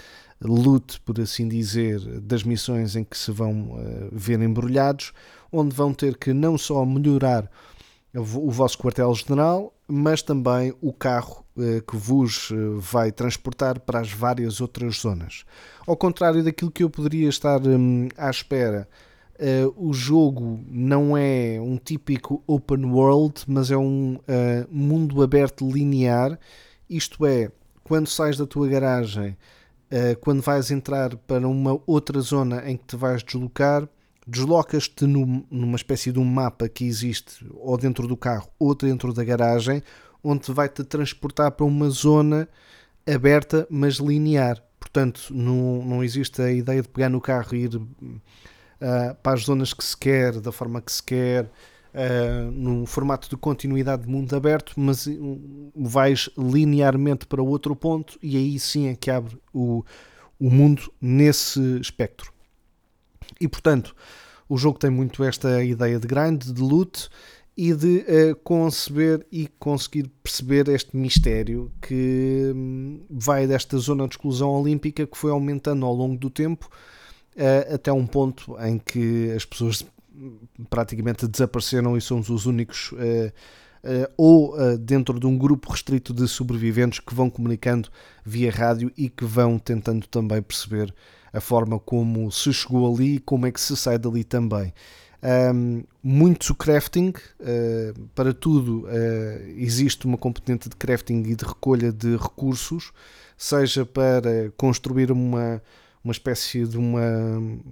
loot, 0.41 0.99
por 1.01 1.21
assim 1.21 1.47
dizer, 1.47 2.01
das 2.19 2.43
missões 2.43 2.97
em 2.97 3.03
que 3.05 3.17
se 3.17 3.31
vão 3.31 3.77
eh, 3.79 4.09
ver 4.11 4.41
embrulhados, 4.41 5.13
onde 5.49 5.73
vão 5.73 5.93
ter 5.93 6.17
que 6.17 6.33
não 6.33 6.57
só 6.57 6.83
melhorar 6.85 7.49
o 8.13 8.21
vo- 8.23 8.45
o 8.45 8.51
vosso 8.51 8.77
quartel-general, 8.77 9.73
mas 9.87 10.21
também 10.21 10.73
o 10.81 10.91
carro 10.91 11.42
que 11.87 11.95
vos 11.95 12.49
eh, 12.51 12.55
vai 12.79 13.11
transportar 13.11 13.79
para 13.79 13.99
as 13.99 14.11
várias 14.11 14.59
outras 14.59 14.97
zonas. 14.97 15.43
Ao 15.85 15.95
contrário 15.95 16.43
daquilo 16.43 16.71
que 16.71 16.83
eu 16.83 16.89
poderia 16.89 17.29
estar 17.29 17.61
hum, 17.65 18.07
à 18.17 18.29
espera, 18.29 18.87
eh, 19.37 19.65
o 19.75 19.93
jogo 19.93 20.59
não 20.67 21.17
é 21.17 21.59
um 21.59 21.77
típico 21.77 22.43
open 22.47 22.85
world, 22.85 23.43
mas 23.47 23.69
é 23.71 23.77
um 23.77 24.19
eh, 24.27 24.65
mundo 24.71 25.21
aberto 25.21 25.69
linear. 25.69 26.39
Isto 26.89 27.25
é, 27.25 27.51
quando 27.83 28.07
sais 28.07 28.37
da 28.37 28.45
tua 28.45 28.67
garagem, 28.67 29.35
eh, 29.91 30.15
quando 30.15 30.41
vais 30.41 30.71
entrar 30.71 31.15
para 31.15 31.47
uma 31.47 31.79
outra 31.85 32.19
zona 32.21 32.63
em 32.69 32.77
que 32.77 32.85
te 32.85 32.95
vais 32.95 33.23
deslocar, 33.23 33.87
deslocas-te 34.25 35.05
num- 35.05 35.43
numa 35.51 35.75
espécie 35.75 36.11
de 36.11 36.19
um 36.19 36.25
mapa 36.25 36.69
que 36.69 36.85
existe 36.85 37.45
ou 37.55 37.77
dentro 37.77 38.07
do 38.07 38.15
carro 38.15 38.47
ou 38.57 38.73
dentro 38.73 39.13
da 39.13 39.23
garagem, 39.23 39.83
onde 40.23 40.51
vai-te 40.51 40.83
transportar 40.83 41.51
para 41.51 41.65
uma 41.65 41.89
zona 41.89 42.47
aberta, 43.05 43.67
mas 43.69 43.95
linear. 43.95 44.63
Portanto, 44.79 45.27
não, 45.31 45.83
não 45.83 46.03
existe 46.03 46.41
a 46.41 46.51
ideia 46.51 46.81
de 46.81 46.87
pegar 46.87 47.09
no 47.09 47.19
carro 47.19 47.55
e 47.55 47.65
ir 47.65 47.81
ah, 48.79 49.15
para 49.21 49.33
as 49.33 49.43
zonas 49.43 49.73
que 49.73 49.83
se 49.83 49.95
quer, 49.95 50.39
da 50.39 50.51
forma 50.51 50.81
que 50.81 50.91
se 50.91 51.01
quer, 51.01 51.49
ah, 51.93 52.49
num 52.51 52.85
formato 52.85 53.29
de 53.29 53.37
continuidade 53.37 54.03
de 54.03 54.09
mundo 54.09 54.33
aberto, 54.35 54.73
mas 54.75 55.07
hum, 55.07 55.71
vais 55.75 56.29
linearmente 56.37 57.25
para 57.25 57.41
outro 57.41 57.75
ponto 57.75 58.17
e 58.21 58.37
aí 58.37 58.59
sim 58.59 58.87
é 58.87 58.95
que 58.95 59.11
abre 59.11 59.37
o, 59.53 59.83
o 60.39 60.49
mundo 60.49 60.91
nesse 61.01 61.59
espectro. 61.79 62.33
E 63.39 63.47
portanto, 63.47 63.95
o 64.49 64.57
jogo 64.57 64.77
tem 64.77 64.89
muito 64.89 65.23
esta 65.23 65.63
ideia 65.63 65.99
de 65.99 66.07
grind, 66.07 66.43
de 66.43 66.61
loot 66.61 67.09
e 67.55 67.73
de 67.73 68.03
eh, 68.07 68.35
conceber 68.43 69.25
e 69.31 69.47
conseguir 69.59 70.09
perceber 70.23 70.67
este 70.69 70.97
mistério 70.97 71.71
que 71.81 72.51
hum, 72.55 73.05
vai 73.09 73.45
desta 73.45 73.77
zona 73.77 74.07
de 74.07 74.15
exclusão 74.15 74.49
olímpica 74.49 75.05
que 75.05 75.17
foi 75.17 75.31
aumentando 75.31 75.85
ao 75.85 75.93
longo 75.93 76.17
do 76.17 76.31
tempo 76.31 76.67
eh, 77.35 77.69
até 77.71 77.93
um 77.93 78.07
ponto 78.07 78.55
em 78.59 78.79
que 78.79 79.31
as 79.31 79.45
pessoas 79.45 79.85
hum, 80.15 80.39
praticamente 80.67 81.27
desapareceram 81.27 81.95
e 81.95 82.01
somos 82.01 82.29
os 82.29 82.47
únicos 82.47 82.91
eh, 82.97 83.31
ou 84.15 84.55
dentro 84.77 85.19
de 85.19 85.27
um 85.27 85.37
grupo 85.37 85.69
restrito 85.69 86.13
de 86.13 86.25
sobreviventes 86.25 87.01
que 87.01 87.13
vão 87.13 87.29
comunicando 87.29 87.89
via 88.23 88.49
rádio 88.49 88.89
e 88.95 89.09
que 89.09 89.25
vão 89.25 89.59
tentando 89.59 90.07
também 90.07 90.41
perceber 90.41 90.95
a 91.33 91.41
forma 91.41 91.77
como 91.77 92.31
se 92.31 92.53
chegou 92.53 92.95
ali 92.95 93.15
e 93.15 93.19
como 93.19 93.45
é 93.45 93.51
que 93.51 93.59
se 93.59 93.75
sai 93.75 93.97
dali 93.97 94.23
também. 94.23 94.73
Um, 95.23 95.85
muito 96.03 96.53
crafting, 96.53 97.13
uh, 97.39 98.07
para 98.13 98.33
tudo 98.33 98.81
uh, 98.81 98.89
existe 99.55 100.05
uma 100.05 100.17
componente 100.17 100.67
de 100.67 100.75
crafting 100.75 101.23
e 101.23 101.33
de 101.33 101.45
recolha 101.45 101.93
de 101.93 102.17
recursos, 102.17 102.91
seja 103.37 103.85
para 103.85 104.51
construir 104.57 105.13
uma, 105.13 105.61
uma 106.03 106.11
espécie 106.11 106.65
de 106.65 106.77
uma, 106.77 107.01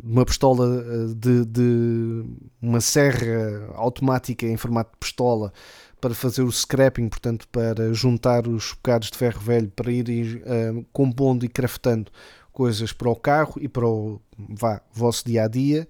uma 0.01 0.25
pistola 0.25 0.65
uh, 0.65 1.13
de, 1.13 1.43
de 1.43 2.23
uma 2.61 2.79
serra 2.79 3.69
automática 3.75 4.45
em 4.45 4.55
formato 4.55 4.91
de 4.93 4.97
pistola 4.99 5.51
para 5.99 6.15
fazer 6.15 6.43
o 6.43 6.51
scrapping, 6.51 7.09
portanto, 7.09 7.49
para 7.49 7.93
juntar 7.93 8.47
os 8.47 8.71
bocados 8.71 9.11
de 9.11 9.17
ferro 9.17 9.41
velho 9.41 9.69
para 9.75 9.91
ir 9.91 10.37
uh, 10.37 10.85
compondo 10.93 11.43
e 11.43 11.49
craftando 11.49 12.09
coisas 12.53 12.93
para 12.93 13.09
o 13.09 13.15
carro 13.15 13.55
e 13.59 13.67
para 13.67 13.85
o 13.85 14.21
vá, 14.37 14.81
vosso 14.93 15.25
dia 15.25 15.43
a 15.43 15.47
dia, 15.49 15.85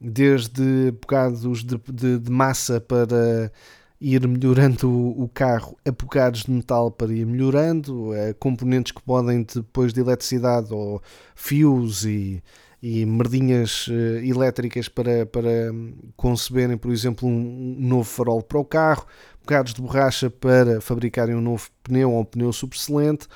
desde 0.00 0.92
bocados 0.92 1.64
de, 1.64 1.76
de, 1.92 2.18
de 2.18 2.30
massa 2.30 2.80
para 2.80 3.50
ir 4.00 4.26
melhorando 4.28 4.88
o, 4.88 5.24
o 5.24 5.28
carro 5.28 5.76
a 5.86 5.90
bocados 5.90 6.44
de 6.44 6.50
metal 6.50 6.90
para 6.90 7.12
ir 7.12 7.26
melhorando, 7.26 8.10
uh, 8.10 8.34
componentes 8.38 8.92
que 8.92 9.02
podem 9.02 9.42
depois 9.42 9.92
de 9.92 10.00
eletricidade 10.00 10.72
ou 10.72 11.02
fios 11.34 12.04
e, 12.04 12.42
e 12.80 13.04
merdinhas 13.04 13.88
uh, 13.88 13.92
elétricas 14.24 14.88
para, 14.88 15.26
para 15.26 15.72
conceberem, 16.16 16.76
por 16.76 16.92
exemplo, 16.92 17.28
um, 17.28 17.76
um 17.78 17.88
novo 17.88 18.04
farol 18.04 18.42
para 18.42 18.58
o 18.58 18.64
carro, 18.64 19.04
bocados 19.40 19.74
de 19.74 19.82
borracha 19.82 20.30
para 20.30 20.80
fabricarem 20.80 21.34
um 21.34 21.40
novo 21.40 21.68
pneu 21.82 22.12
ou 22.12 22.20
um 22.20 22.24
pneu 22.24 22.52
super 22.52 22.76
excelente 22.76 23.26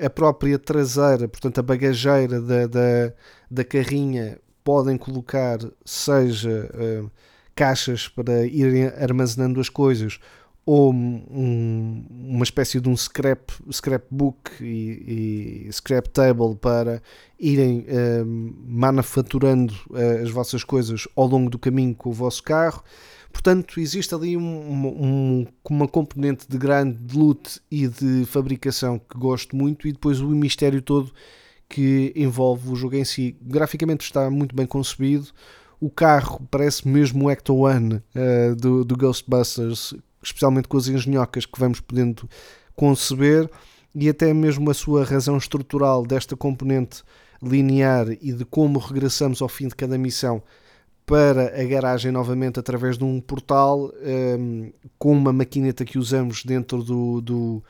a 0.00 0.08
própria 0.08 0.58
traseira, 0.58 1.28
portanto 1.28 1.58
a 1.58 1.62
bagageira 1.62 2.40
da, 2.40 2.66
da, 2.66 3.12
da 3.50 3.64
carrinha, 3.64 4.38
podem 4.68 4.98
colocar 4.98 5.58
seja 5.82 6.70
eh, 6.74 7.02
caixas 7.56 8.06
para 8.06 8.44
irem 8.46 8.84
armazenando 8.84 9.58
as 9.60 9.70
coisas 9.70 10.20
ou 10.66 10.92
um- 10.92 12.04
uma 12.10 12.42
espécie 12.44 12.78
de 12.78 12.86
um 12.86 12.94
scrap, 12.94 13.48
scrapbook 13.72 14.50
e, 14.62 15.64
e 15.68 15.72
scrap 15.72 16.08
table 16.08 16.54
para 16.56 17.00
irem 17.40 17.86
eh, 17.88 18.22
manufaturando 18.66 19.72
eh, 19.94 20.20
as 20.22 20.30
vossas 20.30 20.62
coisas 20.62 21.08
ao 21.16 21.26
longo 21.26 21.48
do 21.48 21.58
caminho 21.58 21.94
com 21.94 22.10
o 22.10 22.12
vosso 22.12 22.42
carro. 22.42 22.84
Portanto, 23.32 23.80
existe 23.80 24.14
ali 24.14 24.36
um- 24.36 24.42
um- 24.42 25.46
uma 25.70 25.88
componente 25.88 26.46
de 26.46 26.58
grande 26.58 26.98
de 26.98 27.16
loot 27.16 27.58
e 27.70 27.88
de 27.88 28.26
fabricação 28.26 28.98
que 28.98 29.16
gosto 29.18 29.56
muito, 29.56 29.88
e 29.88 29.92
depois 29.92 30.20
o 30.20 30.28
mistério 30.28 30.82
todo 30.82 31.10
que 31.68 32.12
envolve 32.16 32.70
o 32.70 32.76
jogo 32.76 32.96
em 32.96 33.04
si. 33.04 33.36
Graficamente 33.42 34.04
está 34.04 34.30
muito 34.30 34.54
bem 34.54 34.66
concebido. 34.66 35.28
O 35.80 35.90
carro 35.90 36.40
parece 36.50 36.88
mesmo 36.88 37.26
o 37.26 37.30
Ecto 37.30 37.54
One 37.54 38.02
eh, 38.14 38.54
do, 38.54 38.84
do 38.84 38.96
Ghostbusters, 38.96 39.94
especialmente 40.22 40.66
com 40.66 40.76
as 40.76 40.88
engenhocas 40.88 41.46
que 41.46 41.58
vamos 41.58 41.80
podendo 41.80 42.28
conceber, 42.74 43.48
e 43.94 44.08
até 44.08 44.32
mesmo 44.32 44.70
a 44.70 44.74
sua 44.74 45.04
razão 45.04 45.36
estrutural 45.36 46.04
desta 46.04 46.36
componente 46.36 47.02
linear 47.42 48.08
e 48.20 48.32
de 48.32 48.44
como 48.44 48.78
regressamos 48.78 49.40
ao 49.40 49.48
fim 49.48 49.68
de 49.68 49.76
cada 49.76 49.96
missão 49.96 50.42
para 51.06 51.58
a 51.58 51.64
garagem 51.64 52.12
novamente 52.12 52.60
através 52.60 52.98
de 52.98 53.04
um 53.04 53.20
portal 53.20 53.90
ehm, 54.02 54.72
com 54.98 55.12
uma 55.12 55.32
maquineta 55.32 55.84
que 55.84 55.98
usamos 55.98 56.44
dentro 56.44 56.82
do, 56.82 57.20
do, 57.20 57.64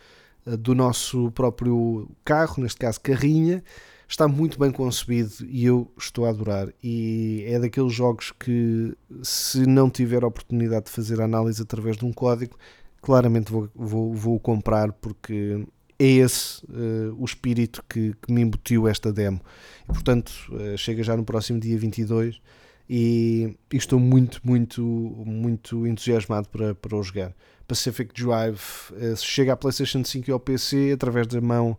do 0.56 0.74
nosso 0.74 1.30
próprio 1.32 2.08
carro, 2.24 2.62
neste 2.62 2.78
caso 2.78 3.00
carrinha, 3.00 3.62
está 4.08 4.26
muito 4.26 4.58
bem 4.58 4.70
concebido 4.70 5.44
e 5.46 5.66
eu 5.66 5.92
estou 5.98 6.24
a 6.24 6.30
adorar. 6.30 6.68
E 6.82 7.44
é 7.46 7.58
daqueles 7.58 7.92
jogos 7.92 8.32
que, 8.32 8.96
se 9.22 9.66
não 9.66 9.90
tiver 9.90 10.24
a 10.24 10.26
oportunidade 10.26 10.86
de 10.86 10.92
fazer 10.92 11.20
análise 11.20 11.60
através 11.60 11.96
de 11.96 12.04
um 12.04 12.12
código, 12.12 12.56
claramente 13.02 13.52
vou, 13.52 13.68
vou, 13.74 14.14
vou 14.14 14.40
comprar 14.40 14.92
porque 14.92 15.66
é 15.98 16.06
esse 16.06 16.64
eh, 16.72 17.12
o 17.18 17.24
espírito 17.24 17.82
que, 17.88 18.14
que 18.22 18.32
me 18.32 18.40
embutiu 18.40 18.88
esta 18.88 19.12
demo. 19.12 19.40
E, 19.84 19.92
portanto, 19.92 20.32
eh, 20.60 20.76
chega 20.76 21.02
já 21.02 21.16
no 21.16 21.24
próximo 21.24 21.60
dia 21.60 21.76
22 21.76 22.40
e, 22.88 23.56
e 23.72 23.76
estou 23.76 23.98
muito, 23.98 24.40
muito, 24.44 24.82
muito 24.82 25.86
entusiasmado 25.86 26.48
para, 26.48 26.74
para 26.74 26.96
o 26.96 27.02
jogar. 27.02 27.34
Pacific 27.68 28.14
Drive 28.14 28.60
eh, 28.96 29.14
chega 29.16 29.52
à 29.52 29.56
PlayStation 29.56 30.02
5 30.02 30.28
e 30.28 30.32
ao 30.32 30.40
PC 30.40 30.92
através 30.94 31.26
da 31.26 31.40
mão 31.40 31.76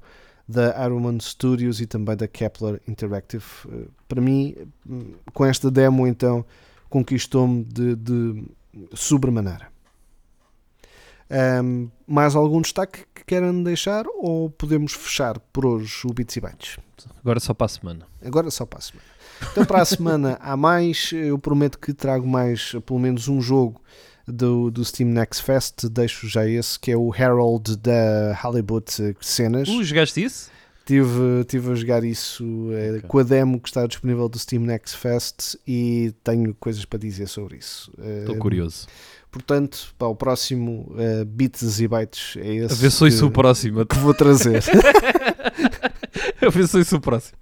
da 0.48 0.72
Arrowman 0.78 1.20
Studios 1.20 1.82
e 1.82 1.88
também 1.88 2.16
da 2.16 2.28
Kepler 2.28 2.80
Interactive. 2.88 3.44
Eh, 3.72 3.88
Para 4.08 4.22
mim, 4.22 4.56
hum, 4.88 5.16
com 5.34 5.44
esta 5.46 5.70
demo, 5.72 6.08
então, 6.08 6.46
conquistou-me 6.90 7.64
de, 7.64 7.96
de 7.96 8.46
sobremaneira. 8.94 9.68
Ahm, 11.32 11.90
mais 12.08 12.36
algum 12.36 12.62
destaque 12.62 13.06
que 13.14 13.24
queiram 13.24 13.62
deixar 13.62 14.06
ou 14.16 14.50
podemos 14.50 14.94
fechar 14.94 15.40
por 15.40 15.66
hoje 15.66 16.08
o 16.08 16.14
Bits 16.14 16.36
e 16.36 16.42
Bytes? 16.42 16.78
Agora 17.20 17.40
só 17.40 17.54
para 17.54 17.66
a 17.66 17.70
semana. 17.70 18.08
Agora 18.24 18.50
só 18.50 18.66
para 18.66 18.80
a 18.80 18.82
semana. 18.82 19.08
Então, 19.52 19.66
para 19.66 19.82
a 19.82 19.86
semana 19.86 20.38
há 20.42 20.58
mais. 20.58 21.12
Eu 21.14 21.38
prometo 21.38 21.80
que 21.80 21.94
trago 21.94 22.28
mais, 22.28 22.76
pelo 22.86 23.00
menos 23.00 23.28
um 23.28 23.40
jogo 23.40 23.80
do, 24.32 24.70
do 24.72 24.84
Steam 24.86 25.10
Next 25.10 25.44
Fest. 25.44 25.86
Deixo 25.90 26.28
já 26.28 26.46
esse, 26.48 26.80
que 26.80 26.92
é 26.92 26.98
o 26.98 27.14
Herald 27.14 27.76
da 27.78 28.38
Hollywood 28.42 28.86
Cenas. 29.22 29.68
Uh, 29.70 29.84
jogaste 29.84 30.24
isso? 30.24 30.50
Tive, 30.86 31.44
tive 31.48 31.72
a 31.72 31.76
jogar 31.76 32.04
isso 32.04 32.44
eh, 32.72 32.96
Ok. 32.98 33.02
com 33.08 33.20
a 33.20 33.24
demo 33.24 33.60
que 33.60 33.70
está 33.70 33.86
disponível 33.86 34.28
do 34.28 34.40
Steam 34.40 34.64
Next 34.64 34.98
Fest 34.98 35.56
e 35.68 36.12
tenho 36.24 36.56
coisas 36.56 36.84
para 36.84 36.98
dizer 36.98 37.28
sobre 37.28 37.58
isso. 37.58 37.92
Estou 38.22 38.36
Eh, 38.36 38.40
curioso. 38.40 38.88
Portanto, 39.30 39.94
o 40.00 40.16
próximo 40.16 40.92
eh, 40.98 41.24
Bits 41.26 41.80
e 41.80 41.88
Bytes 41.88 42.38
é 42.38 42.56
esse 42.56 42.74
A 42.74 42.78
ver 42.78 42.92
se 42.92 42.98
que, 43.20 43.24
o 43.24 43.30
próximo. 43.30 43.86
que 43.86 43.96
vou 44.00 44.16
trazer. 44.16 44.64
A 46.42 46.50
ver 46.50 46.68
se 46.68 46.78
ouço 46.78 46.96
o 46.96 47.02
próximo. 47.02 47.38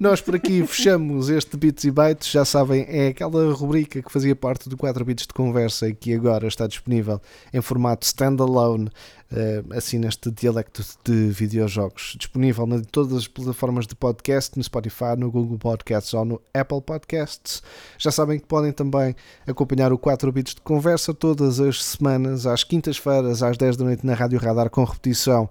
Nós 0.00 0.20
por 0.20 0.34
aqui 0.34 0.66
fechamos 0.66 1.28
este 1.28 1.56
Bits 1.58 1.84
e 1.84 1.90
Bytes. 1.90 2.30
Já 2.30 2.42
sabem, 2.44 2.86
é 2.88 3.08
aquela 3.08 3.52
rubrica 3.52 4.00
que 4.00 4.10
fazia 4.10 4.34
parte 4.34 4.68
do 4.68 4.78
4 4.78 5.04
Bits 5.04 5.26
de 5.26 5.34
Conversa 5.34 5.88
e 5.88 5.94
que 5.94 6.14
agora 6.14 6.48
está 6.48 6.66
disponível 6.66 7.20
em 7.52 7.60
formato 7.60 8.06
standalone, 8.06 8.90
eh, 9.30 9.62
assim 9.72 9.98
neste 9.98 10.30
dialecto 10.30 10.82
de 11.04 11.28
videojogos. 11.28 12.14
Disponível 12.18 12.66
em 12.68 12.82
todas 12.82 13.18
as 13.18 13.28
plataformas 13.28 13.86
de 13.86 13.94
podcast, 13.94 14.56
no 14.56 14.64
Spotify, 14.64 15.14
no 15.18 15.30
Google 15.30 15.58
Podcasts 15.58 16.14
ou 16.14 16.24
no 16.24 16.40
Apple 16.54 16.80
Podcasts. 16.80 17.62
Já 17.98 18.10
sabem 18.10 18.38
que 18.38 18.46
podem 18.46 18.72
também 18.72 19.14
acompanhar 19.46 19.92
o 19.92 19.98
4 19.98 20.32
Bits 20.32 20.54
de 20.54 20.62
Conversa 20.62 21.12
todas 21.12 21.60
as 21.60 21.84
semanas, 21.84 22.46
às 22.46 22.64
quintas-feiras, 22.64 23.42
às 23.42 23.58
10 23.58 23.76
da 23.76 23.84
noite, 23.84 24.06
na 24.06 24.14
Rádio 24.14 24.38
Radar, 24.38 24.70
com 24.70 24.82
repetição 24.82 25.50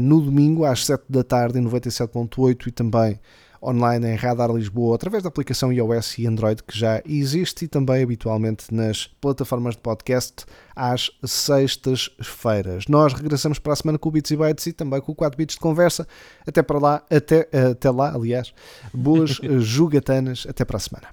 no 0.00 0.20
domingo, 0.20 0.64
às 0.64 0.84
7 0.84 1.04
da 1.08 1.22
tarde, 1.22 1.58
em 1.58 1.64
97.8 1.64 2.66
e 2.66 2.70
também 2.70 3.20
online 3.62 4.06
em 4.06 4.14
Radar 4.14 4.50
Lisboa, 4.50 4.94
através 4.94 5.22
da 5.22 5.28
aplicação 5.28 5.72
iOS 5.72 6.18
e 6.18 6.26
Android 6.26 6.62
que 6.62 6.78
já 6.78 7.02
existe 7.04 7.64
e 7.64 7.68
também 7.68 8.02
habitualmente 8.02 8.72
nas 8.72 9.06
plataformas 9.20 9.74
de 9.74 9.82
podcast 9.82 10.46
às 10.74 11.10
sextas-feiras. 11.24 12.84
Nós 12.88 13.12
regressamos 13.12 13.58
para 13.58 13.72
a 13.72 13.76
semana 13.76 13.98
com 13.98 14.08
o 14.08 14.12
Bits 14.12 14.30
e 14.30 14.36
Bytes 14.36 14.66
e 14.66 14.72
também 14.72 15.00
com 15.00 15.12
o 15.12 15.14
4 15.14 15.36
Bits 15.36 15.56
de 15.56 15.60
Conversa. 15.60 16.06
Até 16.46 16.62
para 16.62 16.78
lá, 16.78 17.02
até, 17.10 17.48
até 17.70 17.90
lá, 17.90 18.14
aliás. 18.14 18.52
Boas 18.94 19.38
eh, 19.42 19.48
jogatanas. 19.58 20.46
Até 20.48 20.64
para 20.64 20.76
a 20.76 20.80
semana. 20.80 21.08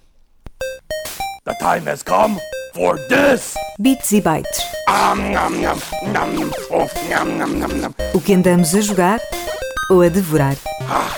The 1.44 1.54
time 1.54 1.88
has 1.88 2.02
come 2.02 2.40
for 2.76 2.98
this. 3.08 3.54
Bits 3.78 4.12
e 4.12 4.20
bytes. 4.20 4.60
O 8.12 8.20
que 8.20 8.34
andamos 8.34 8.74
a 8.74 8.80
jogar 8.82 9.18
ou 9.90 10.02
a 10.02 10.08
devorar. 10.10 10.56
Ah, 10.82 11.08